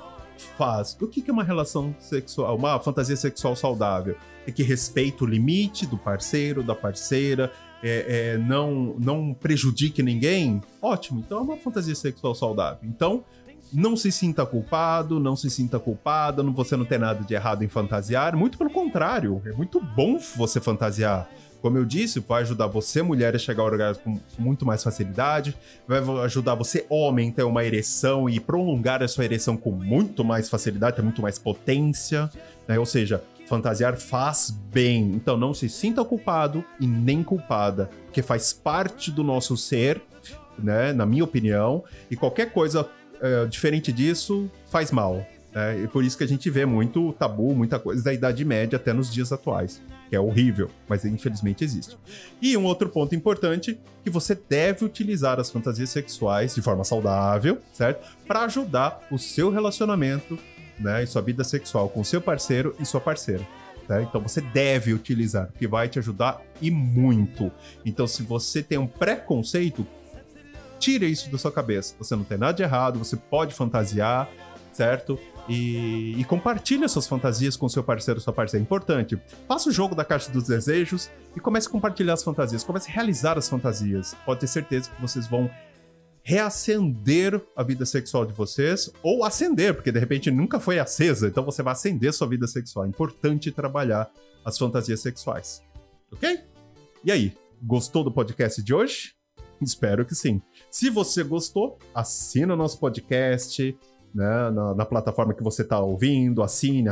Faz. 0.57 0.97
O 1.01 1.07
que, 1.07 1.21
que 1.21 1.31
é 1.31 1.33
uma 1.33 1.45
relação 1.45 1.95
sexual, 2.01 2.57
uma 2.57 2.79
fantasia 2.81 3.17
sexual 3.17 3.55
saudável? 3.55 4.17
É 4.47 4.51
que 4.51 4.63
respeita 4.63 5.25
o 5.25 5.27
limite 5.27 5.87
do 5.87 5.99
parceiro, 5.99 6.63
da 6.63 6.75
parceira, 6.75 7.53
é, 7.83 8.33
é, 8.35 8.39
não, 8.39 8.97
não 8.99 9.35
prejudique 9.35 10.03
ninguém? 10.03 10.63
Ótimo, 10.81 11.21
então 11.21 11.39
é 11.39 11.43
uma 11.43 11.57
fantasia 11.57 11.95
sexual 11.95 12.35
saudável. 12.35 12.89
Então, 12.89 13.25
não 13.73 13.97
se 13.97 14.11
sinta 14.11 14.45
culpado, 14.45 15.21
não 15.21 15.37
se 15.37 15.49
sinta 15.51 15.79
culpada, 15.79 16.43
não, 16.43 16.53
você 16.53 16.77
não 16.77 16.85
tem 16.85 16.99
nada 16.99 17.25
de 17.25 17.35
errado 17.35 17.63
em 17.63 17.69
fantasiar. 17.69 18.37
Muito 18.37 18.59
pelo 18.59 18.71
contrário, 18.71 19.41
é 19.45 19.53
muito 19.53 19.81
bom 19.81 20.19
você 20.37 20.61
fantasiar. 20.61 21.29
Como 21.61 21.77
eu 21.77 21.85
disse, 21.85 22.21
vai 22.21 22.43
ajudar 22.43 22.67
você, 22.69 23.03
mulher, 23.03 23.35
a 23.35 23.39
chegar 23.39 23.63
ao 23.63 23.69
orgasmo 23.69 24.03
com 24.35 24.43
muito 24.43 24.65
mais 24.65 24.83
facilidade, 24.83 25.55
vai 25.87 25.99
ajudar 26.25 26.55
você, 26.55 26.87
homem, 26.89 27.29
a 27.29 27.33
ter 27.33 27.43
uma 27.43 27.63
ereção 27.65 28.31
e 28.31 28.41
prolongar 28.41 29.03
a 29.03 29.09
sua 29.09 29.25
ereção 29.25 29.57
com 29.57 29.71
muito 29.71 30.25
mais 30.25 30.49
facilidade, 30.49 30.97
ter 30.97 31.03
muito 31.03 31.21
mais 31.21 31.39
potência, 31.39 32.31
né? 32.67 32.79
Ou 32.79 32.87
seja, 32.87 33.23
fantasiar 33.47 33.97
faz 33.97 34.51
bem. 34.51 35.13
Então 35.13 35.37
não 35.37 35.53
se 35.53 35.69
sinta 35.69 36.03
culpado 36.03 36.65
e 36.81 36.87
nem 36.87 37.23
culpada, 37.23 37.91
porque 38.07 38.23
faz 38.23 38.55
parte 38.55 39.11
do 39.11 39.23
nosso 39.23 39.55
ser, 39.55 40.01
né? 40.59 40.95
Na 40.95 41.05
minha 41.05 41.25
opinião, 41.25 41.85
e 42.11 42.17
qualquer 42.17 42.53
coisa 42.53 42.89
é, 43.21 43.47
diferente 43.47 43.93
disso, 43.93 44.51
faz 44.71 44.91
mal. 44.91 45.27
Né? 45.53 45.83
E 45.83 45.89
por 45.89 46.05
isso 46.05 46.17
que 46.17 46.25
a 46.25 46.29
gente 46.29 46.49
vê 46.49 46.65
muito 46.65 47.13
tabu, 47.15 47.55
muita 47.55 47.79
coisa 47.79 48.03
da 48.03 48.13
Idade 48.13 48.45
Média 48.45 48.77
até 48.77 48.93
nos 48.93 49.13
dias 49.13 49.33
atuais, 49.33 49.81
que 50.09 50.17
é 50.17 50.21
horrível, 50.21 50.71
mas 50.89 51.05
infelizmente 51.05 51.65
existe. 51.65 51.97
E 52.41 52.57
um 52.57 52.65
outro 52.65 52.89
ponto 52.89 53.15
importante 53.15 53.79
que 54.03 54.11
você 54.11 54.39
deve 54.49 54.85
utilizar 54.85 55.39
as 55.39 55.51
fantasias 55.51 55.91
sexuais 55.91 56.55
de 56.55 56.63
forma 56.63 56.85
saudável, 56.85 57.59
certo? 57.73 58.07
Para 58.27 58.43
ajudar 58.43 59.01
o 59.11 59.19
seu 59.19 59.51
relacionamento, 59.51 60.39
né, 60.79 61.03
e 61.03 61.07
sua 61.07 61.21
vida 61.21 61.45
sexual 61.45 61.91
com 61.91 62.03
seu 62.03 62.21
parceiro 62.21 62.75
e 62.81 62.87
sua 62.87 63.01
parceira. 63.01 63.47
Né? 63.91 64.07
Então 64.09 64.21
você 64.21 64.41
deve 64.41 64.95
utilizar, 64.95 65.49
porque 65.49 65.67
vai 65.67 65.89
te 65.89 65.99
ajudar 65.99 66.41
e 66.63 66.71
muito. 66.71 67.51
Então, 67.85 68.07
se 68.07 68.23
você 68.23 68.63
tem 68.63 68.79
um 68.79 68.87
preconceito, 68.87 69.87
tira 70.81 71.05
isso 71.05 71.31
da 71.31 71.39
sua 71.39 71.53
cabeça. 71.53 71.95
Você 71.99 72.17
não 72.17 72.25
tem 72.25 72.39
nada 72.39 72.55
de 72.55 72.63
errado, 72.63 72.99
você 72.99 73.17
pode 73.17 73.55
fantasiar, 73.55 74.29
certo? 74.73 75.19
E, 75.49 76.19
e 76.19 76.25
compartilhe 76.25 76.89
suas 76.89 77.07
fantasias 77.07 77.57
com 77.57 77.69
seu 77.69 77.85
parceiro 77.85 78.21
sua 78.21 78.33
parceira. 78.33 78.63
É 78.63 78.65
importante. 78.65 79.21
Faça 79.47 79.69
o 79.69 79.73
jogo 79.73 79.95
da 79.95 80.05
caixa 80.05 80.31
dos 80.31 80.45
desejos 80.45 81.11
e 81.37 81.41
comece 81.41 81.69
a 81.69 81.71
compartilhar 81.71 82.15
as 82.15 82.25
fantasias. 82.25 82.65
Comece 82.65 82.91
a 82.91 82.95
realizar 82.95 83.37
as 83.37 83.49
fantasias. 83.49 84.17
Pode 84.25 84.41
ter 84.41 84.47
certeza 84.47 84.91
que 84.91 85.01
vocês 85.01 85.27
vão 85.27 85.51
reacender 86.23 87.41
a 87.57 87.63
vida 87.63 87.85
sexual 87.85 88.25
de 88.25 88.33
vocês 88.33 88.91
ou 89.03 89.25
acender, 89.25 89.75
porque 89.75 89.91
de 89.91 89.99
repente 89.99 90.31
nunca 90.31 90.61
foi 90.61 90.79
acesa, 90.79 91.29
então 91.29 91.45
você 91.45 91.63
vai 91.63 91.73
acender 91.73 92.13
sua 92.13 92.29
vida 92.29 92.47
sexual. 92.47 92.85
É 92.85 92.89
importante 92.89 93.51
trabalhar 93.51 94.11
as 94.45 94.57
fantasias 94.57 95.01
sexuais. 95.01 95.63
Ok? 96.13 96.41
E 97.03 97.11
aí, 97.11 97.35
gostou 97.63 98.05
do 98.05 98.13
podcast 98.13 98.63
de 98.63 98.75
hoje? 98.75 99.20
Espero 99.61 100.05
que 100.05 100.15
sim. 100.15 100.41
Se 100.71 100.89
você 100.89 101.23
gostou, 101.23 101.79
assina 101.95 102.55
o 102.55 102.57
nosso 102.57 102.79
podcast, 102.79 103.77
né, 104.15 104.51
na, 104.51 104.75
na, 104.75 104.85
plataforma 104.85 105.35
que 105.35 105.43
você 105.43 105.63
está 105.63 105.79
ouvindo, 105.79 106.43
assine, 106.43 106.91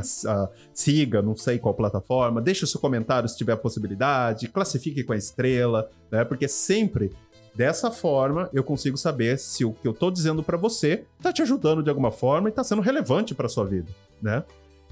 siga, 0.72 1.20
não 1.20 1.36
sei 1.36 1.58
qual 1.58 1.74
plataforma, 1.74 2.40
deixe 2.40 2.64
o 2.64 2.66
seu 2.66 2.80
comentário 2.80 3.28
se 3.28 3.36
tiver 3.36 3.52
a 3.52 3.56
possibilidade, 3.56 4.48
classifique 4.48 5.02
com 5.02 5.12
a 5.12 5.16
estrela, 5.16 5.90
né, 6.10 6.24
porque 6.24 6.46
sempre 6.46 7.10
dessa 7.54 7.90
forma 7.90 8.48
eu 8.52 8.62
consigo 8.62 8.96
saber 8.96 9.36
se 9.38 9.64
o 9.64 9.72
que 9.72 9.88
eu 9.88 9.92
estou 9.92 10.10
dizendo 10.10 10.44
para 10.44 10.56
você 10.56 11.04
está 11.16 11.32
te 11.32 11.42
ajudando 11.42 11.82
de 11.82 11.90
alguma 11.90 12.12
forma 12.12 12.48
e 12.48 12.50
está 12.50 12.62
sendo 12.62 12.82
relevante 12.82 13.34
para 13.34 13.48
sua 13.48 13.64
vida, 13.64 13.90
né? 14.22 14.44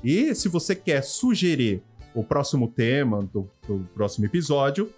E 0.03 0.35
se 0.35 0.49
você 0.49 0.75
quer 0.75 1.03
sugerir 1.03 1.83
o 2.15 2.25
próximo 2.25 2.69
tema 2.69 3.23
do, 3.33 3.49
do 3.69 3.87
próximo 3.95 4.27
episódio, 4.27 4.91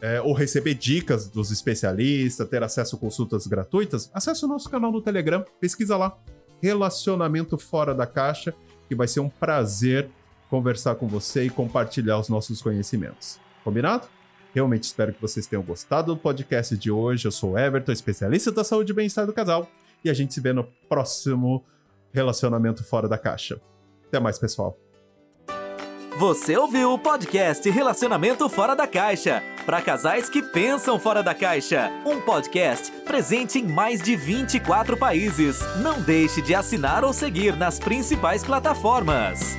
é, 0.00 0.20
ou 0.20 0.32
receber 0.32 0.74
dicas 0.74 1.28
dos 1.28 1.50
especialistas, 1.50 2.48
ter 2.48 2.62
acesso 2.62 2.96
a 2.96 2.98
consultas 2.98 3.46
gratuitas, 3.46 4.10
acesse 4.14 4.44
o 4.44 4.48
nosso 4.48 4.68
canal 4.70 4.90
no 4.90 5.02
Telegram, 5.02 5.44
pesquisa 5.60 5.96
lá, 5.96 6.16
Relacionamento 6.62 7.56
Fora 7.58 7.94
da 7.94 8.06
Caixa, 8.06 8.54
que 8.88 8.94
vai 8.94 9.08
ser 9.08 9.20
um 9.20 9.28
prazer 9.28 10.08
conversar 10.48 10.96
com 10.96 11.06
você 11.06 11.44
e 11.44 11.50
compartilhar 11.50 12.18
os 12.18 12.28
nossos 12.28 12.60
conhecimentos. 12.60 13.38
Combinado? 13.62 14.08
Realmente 14.52 14.82
espero 14.82 15.12
que 15.12 15.20
vocês 15.20 15.46
tenham 15.46 15.62
gostado 15.62 16.12
do 16.12 16.20
podcast 16.20 16.76
de 16.76 16.90
hoje. 16.90 17.26
Eu 17.26 17.30
sou 17.30 17.56
Everton, 17.56 17.92
especialista 17.92 18.50
da 18.50 18.64
saúde 18.64 18.90
e 18.90 18.94
bem-estar 18.94 19.24
do 19.24 19.32
casal, 19.32 19.70
e 20.04 20.10
a 20.10 20.14
gente 20.14 20.34
se 20.34 20.40
vê 20.40 20.52
no 20.52 20.64
próximo 20.88 21.64
Relacionamento 22.12 22.82
Fora 22.82 23.08
da 23.08 23.16
Caixa. 23.16 23.60
Até 24.08 24.18
mais, 24.18 24.38
pessoal. 24.38 24.76
Você 26.20 26.54
ouviu 26.54 26.92
o 26.92 26.98
podcast 26.98 27.70
Relacionamento 27.70 28.46
Fora 28.46 28.76
da 28.76 28.86
Caixa 28.86 29.42
para 29.64 29.80
casais 29.80 30.28
que 30.28 30.42
pensam 30.42 30.98
fora 30.98 31.22
da 31.22 31.34
caixa. 31.34 31.90
Um 32.04 32.20
podcast 32.20 32.92
presente 33.06 33.58
em 33.58 33.66
mais 33.66 34.02
de 34.02 34.16
24 34.16 34.98
países. 34.98 35.60
Não 35.78 35.98
deixe 35.98 36.42
de 36.42 36.54
assinar 36.54 37.06
ou 37.06 37.14
seguir 37.14 37.56
nas 37.56 37.78
principais 37.78 38.44
plataformas. 38.44 39.56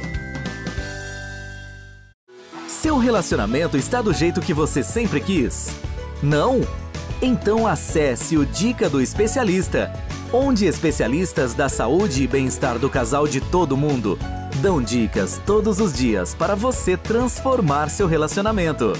Seu 2.67 2.99
relacionamento 2.99 3.75
está 3.75 3.99
do 3.99 4.13
jeito 4.13 4.39
que 4.39 4.53
você 4.53 4.83
sempre 4.83 5.19
quis? 5.19 5.75
Não? 6.21 6.61
Então 7.23 7.65
acesse 7.65 8.37
o 8.37 8.45
Dica 8.45 8.87
do 8.87 9.01
Especialista, 9.01 9.91
onde 10.31 10.67
especialistas 10.67 11.55
da 11.55 11.67
saúde 11.67 12.21
e 12.21 12.27
bem-estar 12.27 12.77
do 12.77 12.87
casal 12.87 13.27
de 13.27 13.41
todo 13.41 13.75
mundo 13.75 14.15
dão 14.61 14.81
dicas 14.81 15.41
todos 15.43 15.79
os 15.79 15.91
dias 15.91 16.35
para 16.35 16.55
você 16.55 16.95
transformar 16.95 17.89
seu 17.89 18.07
relacionamento. 18.07 18.93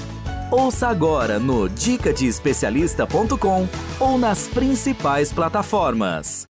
Ouça 0.50 0.88
agora 0.88 1.40
no 1.40 1.70
dicadeespecialista.com 1.70 3.70
ou 4.00 4.18
nas 4.18 4.48
principais 4.48 5.32
plataformas. 5.32 6.46